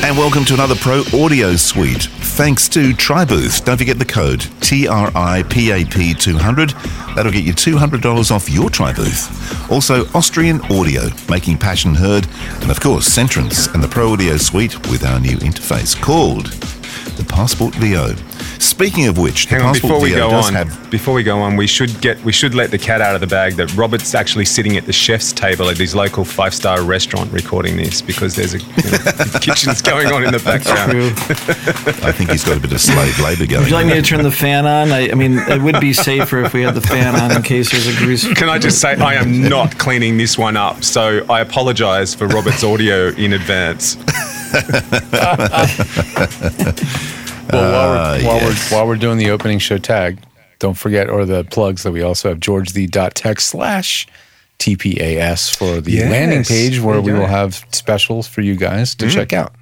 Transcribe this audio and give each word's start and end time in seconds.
And 0.00 0.16
welcome 0.16 0.44
to 0.44 0.54
another 0.54 0.76
Pro 0.76 1.02
Audio 1.12 1.56
Suite. 1.56 2.04
Thanks 2.04 2.68
to 2.68 2.92
TriBooth. 2.92 3.64
Don't 3.64 3.76
forget 3.76 3.98
the 3.98 4.04
code 4.04 4.42
TRIPAP200. 4.60 7.16
That'll 7.16 7.32
get 7.32 7.42
you 7.42 7.52
$200 7.52 8.30
off 8.30 8.48
your 8.48 8.70
TriBooth. 8.70 9.68
Also, 9.70 10.06
Austrian 10.14 10.60
Audio, 10.70 11.08
making 11.28 11.58
passion 11.58 11.96
heard. 11.96 12.28
And 12.62 12.70
of 12.70 12.78
course, 12.80 13.08
Centrance 13.08 13.74
and 13.74 13.82
the 13.82 13.88
Pro 13.88 14.12
Audio 14.12 14.36
Suite 14.36 14.78
with 14.88 15.04
our 15.04 15.18
new 15.18 15.36
interface 15.38 16.00
called 16.00 16.46
the 17.18 17.24
Passport 17.24 17.74
VO. 17.74 18.14
Speaking 18.58 19.08
of 19.08 19.18
which, 19.18 19.46
the 19.46 19.56
Hang 19.56 19.66
on, 19.66 19.74
Passport 19.74 19.90
before 19.90 20.02
we 20.02 20.10
VO 20.10 20.16
go 20.16 20.30
does 20.30 20.46
on, 20.46 20.54
have 20.54 20.90
before 20.90 21.14
we 21.14 21.22
go 21.22 21.40
on, 21.40 21.56
we 21.56 21.66
should 21.66 22.00
get 22.00 22.22
we 22.24 22.32
should 22.32 22.54
let 22.54 22.70
the 22.70 22.78
cat 22.78 23.00
out 23.00 23.14
of 23.14 23.20
the 23.20 23.26
bag 23.26 23.56
that 23.56 23.74
Robert's 23.74 24.14
actually 24.14 24.44
sitting 24.44 24.76
at 24.76 24.86
the 24.86 24.92
chef's 24.92 25.32
table 25.32 25.68
at 25.68 25.76
his 25.76 25.94
local 25.94 26.24
five 26.24 26.54
star 26.54 26.82
restaurant 26.82 27.30
recording 27.32 27.76
this 27.76 28.00
because 28.00 28.34
there's 28.34 28.54
a 28.54 28.58
you 28.58 28.66
know, 28.66 29.38
kitchen's 29.40 29.82
going 29.82 30.06
on 30.06 30.24
in 30.24 30.32
the 30.32 30.38
background. 30.38 30.92
I 32.04 32.12
think 32.12 32.30
he's 32.30 32.44
got 32.44 32.56
a 32.56 32.60
bit 32.60 32.72
of 32.72 32.80
slave 32.80 33.18
labour 33.18 33.46
going. 33.46 33.62
Would 33.62 33.70
you 33.70 33.74
like 33.74 33.86
me 33.86 33.94
to 33.94 34.02
turn 34.02 34.22
the 34.22 34.30
fan 34.30 34.66
on? 34.66 34.92
I, 34.92 35.10
I 35.10 35.14
mean, 35.14 35.38
it 35.38 35.60
would 35.60 35.80
be 35.80 35.92
safer 35.92 36.44
if 36.44 36.54
we 36.54 36.62
had 36.62 36.74
the 36.74 36.80
fan 36.80 37.16
on 37.16 37.36
in 37.36 37.42
case 37.42 37.72
there's 37.72 37.88
a 37.88 37.98
grease. 37.98 38.32
Can 38.34 38.48
I 38.48 38.58
just 38.58 38.80
say 38.80 38.94
I 38.94 39.14
am 39.14 39.42
not 39.42 39.76
cleaning 39.78 40.16
this 40.16 40.38
one 40.38 40.56
up, 40.56 40.84
so 40.84 41.26
I 41.28 41.40
apologise 41.40 42.14
for 42.14 42.28
Robert's 42.28 42.62
audio 42.62 43.08
in 43.08 43.32
advance. 43.32 43.96
Well, 47.52 47.72
while, 47.72 47.88
we're, 47.90 47.96
Ah, 47.96 48.26
while, 48.26 48.36
yes. 48.40 48.70
we're, 48.70 48.76
while 48.76 48.86
we're 48.86 48.96
doing 48.96 49.18
the 49.18 49.30
opening 49.30 49.58
show 49.58 49.78
tag, 49.78 50.18
don't 50.58 50.74
forget, 50.76 51.08
or 51.08 51.24
the 51.24 51.44
plugs 51.44 51.82
that 51.84 51.92
we 51.92 52.02
also 52.02 52.28
have 52.30 52.40
George 52.40 52.72
the 52.72 52.86
dot 52.86 53.14
tech 53.14 53.40
slash 53.40 54.06
TPAS 54.58 55.54
for 55.56 55.80
the 55.80 55.92
Yes, 55.92 56.10
landing 56.10 56.44
page 56.44 56.80
where 56.80 57.00
we 57.00 57.12
will 57.12 57.20
go. 57.20 57.26
have 57.26 57.64
specials 57.72 58.26
for 58.26 58.40
you 58.40 58.56
guys 58.56 58.94
to 58.96 59.08
check 59.08 59.32
out. 59.32 59.54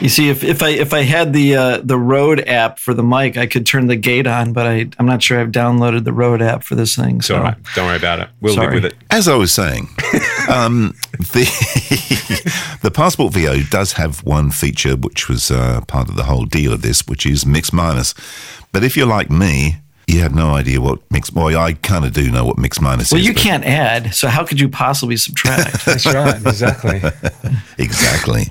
You 0.00 0.08
see, 0.08 0.28
if, 0.28 0.44
if 0.44 0.62
I 0.62 0.68
if 0.70 0.92
I 0.92 1.02
had 1.02 1.32
the 1.32 1.56
uh, 1.56 1.78
the 1.82 1.98
Rode 1.98 2.40
app 2.46 2.78
for 2.78 2.94
the 2.94 3.02
mic, 3.02 3.36
I 3.36 3.46
could 3.46 3.66
turn 3.66 3.88
the 3.88 3.96
gate 3.96 4.26
on, 4.28 4.52
but 4.52 4.66
I 4.66 4.88
I'm 4.98 5.06
not 5.06 5.22
sure 5.22 5.40
I've 5.40 5.50
downloaded 5.50 6.04
the 6.04 6.12
Rode 6.12 6.40
app 6.42 6.62
for 6.62 6.76
this 6.76 6.94
thing. 6.94 7.16
It's 7.16 7.26
So 7.26 7.36
all 7.36 7.42
right. 7.42 7.56
Don't 7.74 7.86
worry 7.86 7.96
about 7.96 8.20
it. 8.20 8.28
We'll 8.40 8.54
Sorry. 8.54 8.74
live 8.74 8.84
with 8.84 8.92
it. 8.92 8.98
As 9.10 9.26
I 9.26 9.34
was 9.34 9.50
saying, 9.50 9.88
um, 10.48 10.94
the 11.18 12.78
the 12.82 12.90
Passport 12.90 13.32
VO 13.32 13.60
does 13.70 13.92
have 13.94 14.22
one 14.24 14.50
feature 14.50 14.94
which 14.94 15.28
was 15.28 15.50
uh, 15.50 15.80
part 15.88 16.08
of 16.08 16.14
the 16.16 16.24
whole 16.24 16.44
deal 16.44 16.72
of 16.72 16.82
this, 16.82 17.06
which 17.08 17.26
is 17.26 17.44
mix 17.44 17.72
minus. 17.72 18.14
But 18.72 18.84
if 18.84 18.96
you're 18.96 19.06
like 19.06 19.30
me, 19.30 19.78
you 20.08 20.20
have 20.22 20.34
no 20.34 20.54
idea 20.54 20.80
what 20.80 20.98
mix. 21.10 21.30
Well, 21.30 21.56
I 21.58 21.74
kind 21.74 22.04
of 22.06 22.14
do 22.14 22.30
know 22.30 22.46
what 22.46 22.56
mix 22.56 22.80
minus 22.80 23.12
well, 23.12 23.20
is. 23.20 23.24
Well, 23.24 23.28
you 23.28 23.34
but- 23.34 23.42
can't 23.42 23.64
add. 23.64 24.14
So 24.14 24.28
how 24.28 24.44
could 24.44 24.58
you 24.58 24.68
possibly 24.68 25.18
subtract? 25.18 25.84
That's 25.84 26.06
right. 26.06 26.34
Exactly. 26.36 27.02
exactly. 27.78 28.44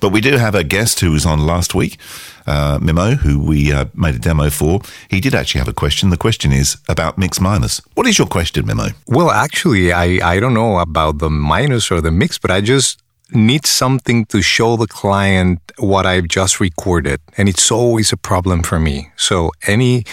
But 0.00 0.10
we 0.10 0.20
do 0.20 0.36
have 0.36 0.56
a 0.56 0.64
guest 0.64 0.98
who 1.00 1.12
was 1.12 1.24
on 1.24 1.46
last 1.46 1.76
week, 1.76 1.98
uh, 2.46 2.80
Mimo, 2.80 3.16
who 3.16 3.38
we 3.38 3.72
uh, 3.72 3.86
made 3.94 4.16
a 4.16 4.18
demo 4.18 4.50
for. 4.50 4.80
He 5.08 5.20
did 5.20 5.32
actually 5.32 5.60
have 5.60 5.68
a 5.68 5.72
question. 5.72 6.10
The 6.10 6.16
question 6.16 6.50
is 6.50 6.76
about 6.88 7.16
mix 7.18 7.40
minus. 7.40 7.80
What 7.94 8.08
is 8.08 8.18
your 8.18 8.26
question, 8.26 8.66
Mimo? 8.66 8.92
Well, 9.06 9.30
actually, 9.30 9.92
I, 9.92 10.34
I 10.34 10.40
don't 10.40 10.54
know 10.54 10.78
about 10.80 11.18
the 11.18 11.30
minus 11.30 11.92
or 11.92 12.00
the 12.00 12.10
mix, 12.10 12.36
but 12.36 12.50
I 12.50 12.60
just 12.60 13.00
need 13.30 13.66
something 13.66 14.24
to 14.26 14.40
show 14.40 14.76
the 14.76 14.86
client 14.86 15.60
what 15.78 16.06
I've 16.06 16.28
just 16.28 16.60
recorded. 16.60 17.20
And 17.36 17.48
it's 17.48 17.70
always 17.70 18.12
a 18.12 18.16
problem 18.16 18.62
for 18.62 18.78
me. 18.78 19.10
So 19.16 19.50
any 19.66 20.04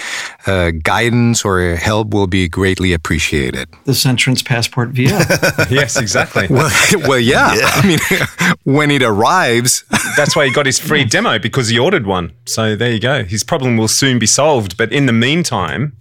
uh, 0.48 0.72
guidance 0.72 1.46
or 1.46 1.76
help 1.76 2.14
will 2.14 2.28
be 2.28 2.50
greatly 2.50 2.92
appreciated. 2.92 3.70
this 3.86 4.06
entrance 4.06 4.42
passport 4.42 4.90
VO. 4.90 5.10
yes, 5.70 5.96
exactly. 5.98 6.48
Well, 6.50 6.72
well 7.08 7.20
yeah. 7.20 7.52
I 7.54 7.88
mean, 7.88 8.00
when 8.64 8.92
it 8.92 9.04
arrives, 9.04 9.84
That's 10.16 10.36
why 10.36 10.46
he 10.46 10.52
got 10.52 10.66
his 10.66 10.80
free 10.80 11.06
demo 11.06 11.40
because 11.40 11.70
he 11.70 11.80
ordered 11.80 12.06
one. 12.06 12.34
So 12.46 12.76
there 12.76 12.92
you 12.92 13.00
go. 13.00 13.24
His 13.24 13.44
problem 13.44 13.78
will 13.78 13.88
soon 13.88 14.20
be 14.20 14.28
solved. 14.28 14.78
But 14.78 14.92
in 14.92 15.06
the 15.06 15.14
meantime, 15.14 15.96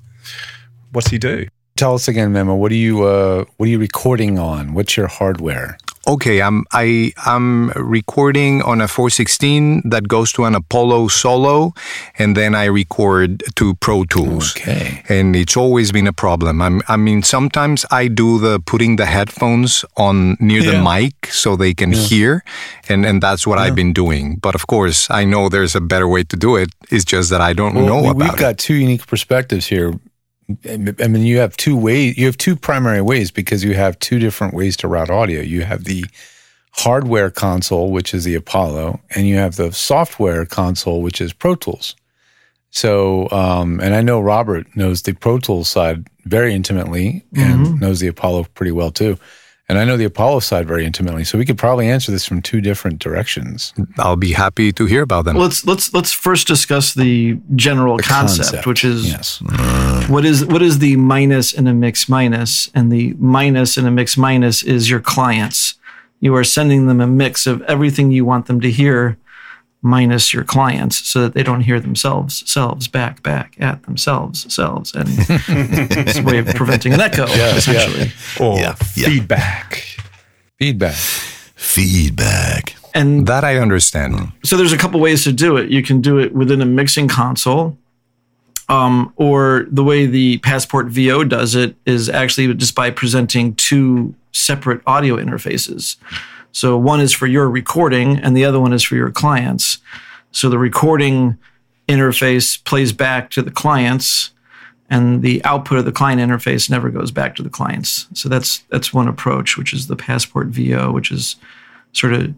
what's 0.92 1.08
he 1.08 1.18
do? 1.18 1.46
Tell 1.76 1.94
us 1.94 2.08
again, 2.08 2.32
Memo. 2.32 2.54
What 2.54 2.70
are 2.72 2.76
you 2.76 3.02
uh, 3.04 3.44
What 3.56 3.66
are 3.66 3.70
you 3.70 3.78
recording 3.78 4.38
on? 4.38 4.74
What's 4.74 4.96
your 4.96 5.06
hardware? 5.06 5.78
Okay, 6.08 6.42
I'm 6.42 6.64
I 6.72 7.12
am 7.26 7.70
recording 7.76 8.60
on 8.62 8.80
a 8.80 8.88
416 8.88 9.88
that 9.90 10.08
goes 10.08 10.32
to 10.32 10.44
an 10.44 10.54
Apollo 10.56 11.08
Solo, 11.08 11.74
and 12.18 12.36
then 12.36 12.56
I 12.56 12.64
record 12.64 13.44
to 13.54 13.74
Pro 13.76 14.02
Tools. 14.04 14.50
Okay. 14.56 15.02
and 15.08 15.36
it's 15.36 15.56
always 15.56 15.92
been 15.92 16.08
a 16.08 16.12
problem. 16.12 16.60
I'm, 16.60 16.82
I 16.88 16.96
mean, 16.96 17.22
sometimes 17.22 17.86
I 17.92 18.08
do 18.08 18.40
the 18.40 18.58
putting 18.58 18.96
the 18.96 19.06
headphones 19.06 19.84
on 19.96 20.36
near 20.40 20.62
the 20.64 20.82
mic 20.82 21.26
so 21.30 21.54
they 21.54 21.72
can 21.72 21.92
hear, 21.92 22.42
and 22.88 23.06
and 23.06 23.22
that's 23.22 23.46
what 23.46 23.58
I've 23.58 23.76
been 23.76 23.92
doing. 23.92 24.38
But 24.42 24.54
of 24.56 24.66
course, 24.66 25.08
I 25.08 25.24
know 25.24 25.48
there's 25.48 25.76
a 25.76 25.80
better 25.80 26.08
way 26.08 26.24
to 26.24 26.36
do 26.36 26.56
it. 26.56 26.70
It's 26.90 27.04
just 27.04 27.30
that 27.30 27.40
I 27.40 27.52
don't 27.52 27.74
know 27.74 28.02
we- 28.02 28.08
about 28.08 28.16
we've 28.16 28.34
it. 28.34 28.38
got 28.40 28.58
two 28.58 28.74
unique 28.74 29.06
perspectives 29.06 29.66
here. 29.68 29.94
I 30.68 30.76
mean, 30.76 31.22
you 31.22 31.38
have 31.38 31.56
two 31.56 31.76
ways. 31.76 32.18
You 32.18 32.26
have 32.26 32.36
two 32.36 32.56
primary 32.56 33.00
ways 33.00 33.30
because 33.30 33.64
you 33.64 33.74
have 33.74 33.98
two 34.00 34.18
different 34.18 34.54
ways 34.54 34.76
to 34.78 34.88
route 34.88 35.10
audio. 35.10 35.40
You 35.40 35.62
have 35.62 35.84
the 35.84 36.04
hardware 36.72 37.30
console, 37.30 37.90
which 37.90 38.12
is 38.14 38.24
the 38.24 38.34
Apollo, 38.34 39.00
and 39.14 39.26
you 39.26 39.36
have 39.36 39.56
the 39.56 39.72
software 39.72 40.44
console, 40.44 41.02
which 41.02 41.20
is 41.20 41.32
Pro 41.32 41.54
Tools. 41.54 41.94
So, 42.70 43.30
um, 43.30 43.80
and 43.80 43.94
I 43.94 44.00
know 44.00 44.20
Robert 44.20 44.66
knows 44.74 45.02
the 45.02 45.12
Pro 45.12 45.38
Tools 45.38 45.68
side 45.68 46.06
very 46.24 46.54
intimately 46.54 47.24
and 47.36 47.80
knows 47.80 48.00
the 48.00 48.08
Apollo 48.08 48.44
pretty 48.54 48.72
well 48.72 48.90
too. 48.90 49.18
And 49.68 49.78
I 49.78 49.84
know 49.84 49.96
the 49.96 50.04
Apollo 50.04 50.40
side 50.40 50.66
very 50.66 50.84
intimately. 50.84 51.24
So 51.24 51.38
we 51.38 51.46
could 51.46 51.56
probably 51.56 51.88
answer 51.88 52.12
this 52.12 52.26
from 52.26 52.42
two 52.42 52.60
different 52.60 52.98
directions. 52.98 53.72
I'll 53.98 54.16
be 54.16 54.32
happy 54.32 54.72
to 54.72 54.86
hear 54.86 55.02
about 55.02 55.24
them. 55.24 55.36
let's 55.36 55.64
let's 55.64 55.94
let's 55.94 56.12
first 56.12 56.46
discuss 56.46 56.94
the 56.94 57.38
general 57.54 57.98
concept, 57.98 58.50
Concept, 58.50 58.66
which 58.66 58.84
is 58.84 59.08
yes. 59.08 59.40
what 60.08 60.24
is 60.24 60.44
what 60.44 60.62
is 60.62 60.80
the 60.80 60.96
minus 60.96 61.52
in 61.52 61.66
a 61.66 61.74
mix 61.74 62.08
minus, 62.08 62.70
and 62.74 62.90
the 62.90 63.14
minus 63.18 63.78
in 63.78 63.86
a 63.86 63.90
mix 63.90 64.16
minus 64.16 64.62
is 64.62 64.90
your 64.90 65.00
clients. 65.00 65.74
You 66.20 66.34
are 66.36 66.44
sending 66.44 66.86
them 66.86 67.00
a 67.00 67.06
mix 67.06 67.46
of 67.46 67.62
everything 67.62 68.12
you 68.12 68.24
want 68.24 68.46
them 68.46 68.60
to 68.60 68.70
hear, 68.70 69.16
minus 69.82 70.32
your 70.32 70.44
clients, 70.44 70.96
so 71.08 71.22
that 71.22 71.34
they 71.34 71.42
don't 71.42 71.62
hear 71.62 71.80
themselves 71.80 72.48
selves 72.50 72.86
back 72.88 73.22
back 73.22 73.56
at 73.58 73.82
themselves 73.82 74.52
selves, 74.52 74.94
and 74.94 75.08
it's 75.28 76.18
a 76.18 76.22
way 76.22 76.38
of 76.38 76.46
preventing 76.46 76.92
an 76.94 77.00
echo, 77.00 77.24
essentially. 77.26 78.12
Or 78.40 78.56
Yeah, 78.58 78.76
yeah. 78.96 79.08
feedback. 79.08 79.84
Feedback. 80.58 80.94
Feedback. 81.56 82.76
And 82.94 83.26
that 83.26 83.42
I 83.44 83.56
understand. 83.56 84.32
so 84.44 84.56
there's 84.56 84.72
a 84.72 84.76
couple 84.78 85.00
ways 85.00 85.24
to 85.24 85.32
do 85.32 85.56
it. 85.56 85.70
You 85.70 85.82
can 85.82 86.00
do 86.00 86.18
it 86.18 86.34
within 86.34 86.60
a 86.60 86.66
mixing 86.66 87.08
console, 87.08 87.76
um, 88.68 89.12
or 89.16 89.66
the 89.70 89.82
way 89.82 90.06
the 90.06 90.38
Passport 90.38 90.86
VO 90.88 91.24
does 91.24 91.54
it 91.54 91.74
is 91.86 92.08
actually 92.08 92.52
just 92.54 92.74
by 92.74 92.90
presenting 92.90 93.54
two 93.54 94.14
separate 94.32 94.80
audio 94.86 95.16
interfaces. 95.16 95.96
So 96.52 96.76
one 96.76 97.00
is 97.00 97.12
for 97.12 97.26
your 97.26 97.48
recording, 97.50 98.18
and 98.18 98.36
the 98.36 98.44
other 98.44 98.60
one 98.60 98.72
is 98.72 98.82
for 98.82 98.94
your 98.94 99.10
clients. 99.10 99.78
So 100.30 100.48
the 100.48 100.58
recording 100.58 101.38
interface 101.88 102.62
plays 102.64 102.92
back 102.92 103.30
to 103.30 103.42
the 103.42 103.50
clients, 103.50 104.30
and 104.88 105.22
the 105.22 105.42
output 105.44 105.78
of 105.78 105.84
the 105.86 105.92
client 105.92 106.20
interface 106.20 106.68
never 106.68 106.90
goes 106.90 107.10
back 107.10 107.34
to 107.36 107.42
the 107.42 107.50
clients. 107.50 108.06
So 108.14 108.28
that's 108.28 108.58
that's 108.68 108.92
one 108.92 109.08
approach, 109.08 109.56
which 109.56 109.72
is 109.72 109.86
the 109.86 109.96
Passport 109.96 110.48
VO, 110.48 110.92
which 110.92 111.10
is 111.10 111.36
sort 111.92 112.12
of 112.12 112.34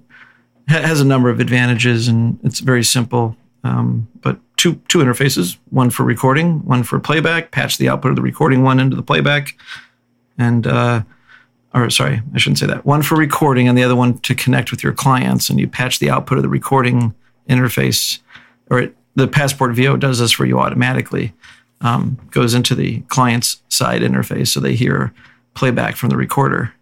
has 0.69 1.01
a 1.01 1.05
number 1.05 1.29
of 1.29 1.41
advantages 1.41 2.09
and 2.09 2.39
it's 2.43 2.61
very 2.61 2.85
simple. 2.85 3.37
Um, 3.65 4.09
but 4.21 4.39
two 4.57 4.81
two 4.89 4.99
interfaces, 4.99 5.57
one 5.71 5.91
for 5.91 6.05
recording, 6.05 6.65
one 6.65 6.83
for 6.83 7.01
playback. 7.01 7.51
Patch 7.51 7.79
the 7.79 7.89
output 7.89 8.11
of 8.11 8.17
the 8.17 8.23
recording 8.23 8.63
one 8.63 8.79
into 8.79 8.95
the 8.95 9.03
playback, 9.03 9.57
and 10.39 10.67
uh, 10.67 11.03
or 11.75 11.91
sorry, 11.91 12.23
I 12.35 12.39
shouldn't 12.39 12.59
say 12.59 12.67
that. 12.67 12.87
One 12.87 13.03
for 13.03 13.17
recording 13.17 13.69
and 13.69 13.77
the 13.77 13.83
other 13.83 13.97
one 13.97 14.19
to 14.19 14.35
connect 14.35 14.71
with 14.71 14.83
your 14.83 14.93
clients. 14.93 15.51
And 15.51 15.59
you 15.59 15.67
patch 15.69 15.99
the 15.99 16.11
output 16.11 16.39
of 16.39 16.43
the 16.43 16.49
recording 16.49 17.15
interface, 17.49 18.21
or 18.71 18.79
it, 18.81 18.97
the 19.17 19.27
Passport 19.29 19.75
VO 19.75 19.97
does 19.97 20.19
this 20.19 20.33
for 20.33 20.47
you 20.47 20.59
automatically. 20.59 21.33
Um, 21.81 22.17
goes 22.31 22.55
into 22.55 22.75
the 22.75 23.01
client's 23.09 23.61
side 23.69 24.01
interface, 24.01 24.49
so 24.49 24.61
they 24.61 24.75
hear 24.75 25.13
playback 25.55 25.97
from 25.97 26.09
the 26.09 26.17
recorder. 26.17 26.73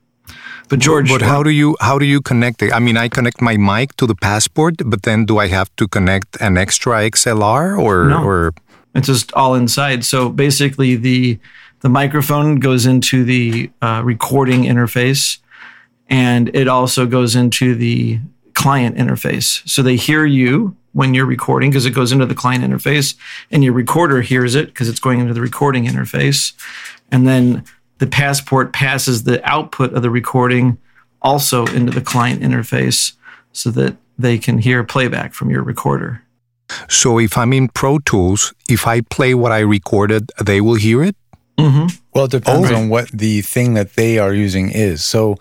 But 0.69 0.79
George, 0.79 1.09
But 1.11 1.23
how 1.23 1.43
do 1.43 1.51
you 1.51 1.77
how 1.81 1.99
do 1.99 2.05
you 2.05 2.21
connect 2.21 2.63
it? 2.63 2.73
I 2.73 2.79
mean, 2.79 2.97
I 2.97 3.09
connect 3.09 3.43
my 3.43 3.57
mic 3.57 3.97
to 3.97 4.07
the 4.07 4.15
passport, 4.15 4.75
but 4.87 5.03
then 5.03 5.27
do 5.27 5.39
I 5.39 5.49
have 5.49 5.75
to 5.77 5.89
connect 5.89 6.41
an 6.41 6.57
extra 6.57 7.03
XLR 7.11 7.79
or 7.79 8.09
No. 8.09 8.23
or 8.25 8.55
It's 8.95 9.07
just 9.07 9.33
all 9.33 9.55
inside. 9.55 10.05
So 10.05 10.29
basically, 10.29 10.97
the 10.97 11.39
the 11.83 11.89
microphone 11.89 12.61
goes 12.61 12.87
into 12.87 13.25
the 13.25 13.71
uh, 13.83 14.03
recording 14.05 14.63
interface, 14.63 15.39
and 16.09 16.55
it 16.55 16.69
also 16.69 17.07
goes 17.07 17.37
into 17.37 17.75
the 17.75 18.21
client 18.55 18.97
interface. 18.97 19.69
So 19.69 19.83
they 19.83 19.97
hear 19.97 20.25
you 20.25 20.77
when 20.93 21.13
you're 21.13 21.27
recording 21.27 21.71
because 21.71 21.87
it 21.87 21.91
goes 21.91 22.13
into 22.13 22.27
the 22.27 22.37
client 22.37 22.63
interface, 22.63 23.17
and 23.51 23.65
your 23.65 23.73
recorder 23.73 24.23
hears 24.23 24.55
it 24.55 24.67
because 24.67 24.89
it's 24.89 25.01
going 25.01 25.19
into 25.19 25.35
the 25.35 25.41
recording 25.41 25.87
interface, 25.87 26.53
and 27.11 27.27
then 27.27 27.65
the 27.99 28.07
passport 28.07 28.73
passes 28.73 29.25
the 29.25 29.45
output 29.49 29.93
of 29.93 30.03
the 30.03 30.11
recording 30.11 30.79
also 31.21 31.67
into 31.67 31.93
the 31.93 32.01
client 32.01 32.43
interface, 32.43 33.15
so 33.53 33.71
that 33.71 33.97
they 34.19 34.39
can 34.39 34.59
hear 34.59 34.85
playback 34.85 35.35
from 35.35 35.51
your 35.51 35.63
recorder. 35.63 36.23
so 36.89 37.19
if 37.19 37.37
I'm 37.37 37.53
in 37.53 37.69
Pro 37.69 37.99
Tools, 37.99 38.55
if 38.69 38.87
I 38.87 39.01
play 39.01 39.35
what 39.35 39.51
I 39.51 39.61
recorded, 39.61 40.31
they 40.45 40.61
will 40.61 40.75
hear 40.75 41.03
it? 41.03 41.17
Well, 42.15 42.25
it 42.27 42.31
depends 42.31 42.71
Oh. 42.71 42.77
on 42.77 42.89
what 42.89 43.09
the 43.13 43.43
thing 43.43 43.75
that 43.75 43.95
they 43.95 44.19
are 44.19 44.35
using 44.35 44.71
is. 44.71 45.05
So, 45.05 45.37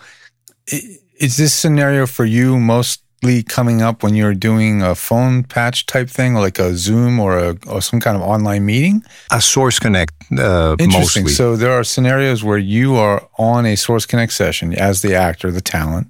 is 1.20 1.38
this 1.38 1.54
scenario 1.54 2.06
for 2.08 2.26
you 2.26 2.58
mostly 2.60 3.44
coming 3.44 3.82
up 3.82 4.04
when 4.04 4.16
you're 4.16 4.34
doing 4.34 4.82
a 4.82 4.96
phone 4.96 5.44
patch 5.44 5.86
type 5.86 6.10
thing, 6.10 6.34
like 6.36 6.58
a 6.60 6.76
Zoom 6.76 7.20
or 7.20 7.38
a 7.38 7.56
or 7.68 7.82
some 7.82 8.00
kind 8.00 8.16
of 8.18 8.24
online 8.24 8.66
meeting? 8.66 9.04
A 9.32 9.42
Source 9.42 9.80
Connect 9.80 10.14
uh, 10.40 10.76
Interesting. 10.80 11.24
mostly. 11.24 11.34
So 11.34 11.56
there 11.56 11.72
are 11.72 11.84
scenarios 11.84 12.44
where 12.44 12.58
you 12.58 12.96
are 12.96 13.28
on 13.38 13.66
a 13.66 13.76
Source 13.76 14.06
Connect 14.06 14.32
session 14.34 14.74
as 14.74 15.02
the 15.02 15.14
actor, 15.16 15.52
the 15.52 15.62
talent, 15.62 16.08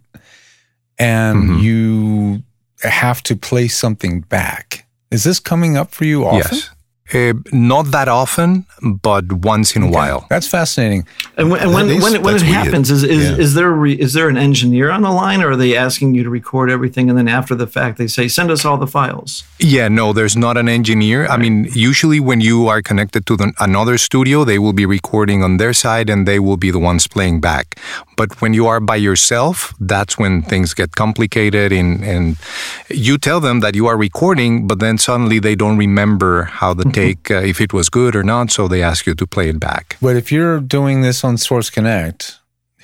and 0.99 1.49
Mhm. 1.49 1.61
you 1.63 2.43
have 2.83 3.21
to 3.23 3.35
play 3.35 3.67
something 3.67 4.21
back. 4.29 4.85
Is 5.11 5.23
this 5.23 5.39
coming 5.39 5.75
up 5.77 5.91
for 5.91 6.05
you 6.05 6.25
often? 6.25 6.57
yes. 6.57 6.69
Uh, 7.13 7.33
not 7.51 7.91
that 7.91 8.07
often, 8.07 8.65
but 8.81 9.25
once 9.31 9.75
in 9.75 9.83
a 9.83 9.89
while. 9.89 10.25
That's 10.29 10.47
fascinating. 10.47 11.05
And 11.37 11.51
when, 11.51 11.59
and 11.61 11.73
when, 11.73 11.87
That 11.87 11.95
is- 11.97 12.03
when, 12.03 12.15
it, 12.15 12.21
when 12.23 12.35
it 12.35 12.41
weird. 12.43 12.53
happens, 12.53 12.89
is 12.91 13.03
is, 13.03 13.29
Yeah. 13.29 13.37
is 13.45 13.53
there 13.53 13.67
a 13.67 13.71
re, 13.85 13.93
is 13.93 14.13
there 14.13 14.29
an 14.29 14.37
engineer 14.37 14.89
on 14.91 15.01
the 15.01 15.11
line, 15.11 15.41
or 15.43 15.49
are 15.51 15.55
they 15.57 15.75
asking 15.75 16.15
you 16.15 16.23
to 16.23 16.29
record 16.29 16.69
everything, 16.71 17.09
and 17.09 17.17
then 17.17 17.27
after 17.27 17.53
the 17.55 17.67
fact 17.67 17.97
they 17.97 18.07
say 18.07 18.27
send 18.27 18.49
us 18.51 18.63
all 18.65 18.77
the 18.77 18.87
files? 18.87 19.43
Yeah, 19.59 19.87
no, 19.89 20.13
there's 20.13 20.37
not 20.37 20.55
an 20.57 20.67
engineer. 20.69 21.27
I 21.27 21.37
mean, 21.37 21.67
usually 21.73 22.19
when 22.19 22.39
you 22.41 22.67
are 22.67 22.81
connected 22.81 23.25
to 23.27 23.35
the, 23.37 23.51
another 23.59 23.97
studio, 23.97 24.43
they 24.43 24.57
will 24.59 24.73
be 24.73 24.85
recording 24.85 25.43
on 25.43 25.57
their 25.57 25.73
side 25.73 26.09
and 26.09 26.25
they 26.27 26.39
will 26.39 26.57
be 26.57 26.71
the 26.71 26.79
ones 26.79 27.07
playing 27.07 27.41
back. 27.41 27.77
But 28.15 28.41
when 28.41 28.53
you 28.53 28.67
are 28.67 28.79
by 28.79 28.95
yourself, 28.97 29.73
that's 29.79 30.17
when 30.17 30.41
things 30.43 30.73
get 30.73 30.95
complicated 30.95 31.71
and, 31.71 32.03
and 32.03 32.37
you 32.89 33.17
tell 33.17 33.39
them 33.39 33.59
that 33.61 33.75
you 33.75 33.87
are 33.87 33.97
recording, 33.97 34.67
but 34.67 34.79
then 34.79 34.97
suddenly 34.97 35.39
they 35.39 35.55
don't 35.55 35.77
remember 35.77 36.43
how 36.43 36.73
the 36.73 36.85
take, 37.01 37.31
uh, 37.31 37.41
if 37.51 37.59
it 37.61 37.71
was 37.73 37.89
good 37.89 38.15
or 38.15 38.23
not, 38.23 38.51
so 38.51 38.67
they 38.67 38.81
ask 38.83 39.05
you 39.07 39.15
to 39.15 39.25
play 39.27 39.49
it 39.49 39.59
back. 39.59 39.97
But 40.01 40.15
if 40.15 40.31
you're 40.31 40.59
doing 40.59 41.01
this 41.01 41.23
on 41.23 41.37
Source 41.37 41.69
Connect, 41.69 42.39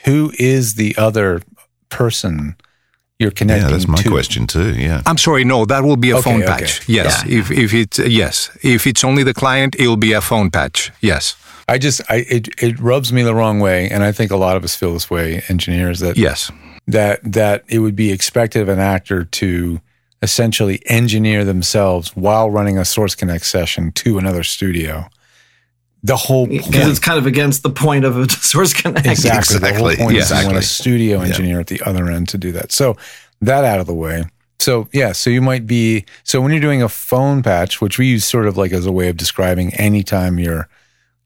who 0.06 0.32
is 0.40 0.76
the 0.76 0.96
other 0.98 1.42
person 1.90 2.56
you're 3.20 3.32
connecting 3.32 3.68
Yeah, 3.70 3.72
that's 3.78 3.88
my 3.88 4.02
to? 4.04 4.10
question 4.10 4.46
too. 4.48 4.74
Yeah. 4.74 5.02
I'm 5.06 5.18
sorry, 5.18 5.44
no, 5.44 5.66
that 5.66 5.84
will 5.84 5.98
be 5.98 6.12
a 6.12 6.18
Okay, 6.18 6.30
phone 6.30 6.44
okay. 6.44 6.52
patch. 6.52 6.88
Yes, 6.88 7.24
if 7.28 7.50
if 7.50 7.74
it's 7.74 7.98
yes, 8.00 8.52
if 8.62 8.86
it's 8.86 9.04
only 9.04 9.24
the 9.24 9.34
client, 9.34 9.76
it'll 9.80 9.98
be 9.98 10.14
a 10.14 10.22
phone 10.22 10.50
patch. 10.52 10.92
Yes, 11.02 11.36
I 11.68 11.78
just, 11.80 12.02
I 12.10 12.18
it, 12.30 12.48
it 12.62 12.80
rubs 12.80 13.12
me 13.12 13.24
the 13.24 13.34
wrong 13.34 13.60
way, 13.60 13.90
and 13.90 14.04
I 14.04 14.12
think 14.12 14.32
a 14.32 14.38
lot 14.38 14.56
of 14.58 14.64
us 14.64 14.76
feel 14.76 14.94
this 14.94 15.10
way, 15.10 15.42
engineers, 15.50 16.00
that 16.00 16.16
yes. 16.18 16.52
that 16.88 17.20
that 17.24 17.64
it 17.68 17.80
would 17.80 17.96
be 17.96 18.12
expected 18.12 18.62
of 18.62 18.70
an 18.70 18.80
actor 18.80 19.24
to 19.24 19.82
essentially 20.22 20.82
engineer 20.88 21.46
themselves 21.46 22.16
while 22.16 22.50
running 22.50 22.78
a 22.78 22.86
Source 22.86 23.16
Connect 23.16 23.46
session 23.46 23.92
to 23.94 24.18
another 24.18 24.44
studio. 24.44 25.06
The 26.04 26.16
whole 26.16 26.48
Because 26.48 26.88
it's 26.88 27.00
kind 27.00 27.18
of 27.18 27.26
against 27.26 27.64
the 27.64 27.70
point 27.70 28.06
of 28.06 28.18
a 28.18 28.30
source 28.30 28.74
connect. 28.74 29.06
exactly, 29.08 29.58
the 29.60 29.74
whole 29.76 29.88
Exactly, 29.90 30.06
point 30.06 30.18
is 30.18 30.30
you 30.30 30.46
want 30.46 30.58
a 30.58 30.62
studio 30.62 31.20
engineer 31.22 31.60
at 31.60 31.68
the 31.68 31.82
other 31.82 32.10
end 32.10 32.30
to 32.30 32.38
do 32.38 32.52
that. 32.54 32.72
So 32.72 32.96
that 33.42 33.64
out 33.66 33.80
of 33.80 33.88
the 33.88 33.94
way. 33.94 34.24
So 34.60 34.88
yeah, 34.94 35.12
so 35.12 35.30
you 35.30 35.42
might 35.42 35.68
be 35.68 36.06
so 36.24 36.40
when 36.42 36.52
you're 36.52 36.62
doing 36.62 36.82
a 36.82 36.90
phone 36.90 37.44
patch, 37.44 37.82
which 37.82 37.98
we 38.00 38.08
use 38.08 38.26
sort 38.26 38.48
of 38.48 38.58
like 38.58 38.72
as 38.72 38.86
a 38.86 38.92
way 38.92 39.10
of 39.10 39.18
describing 39.18 39.74
anytime 39.76 40.40
you're 40.40 40.68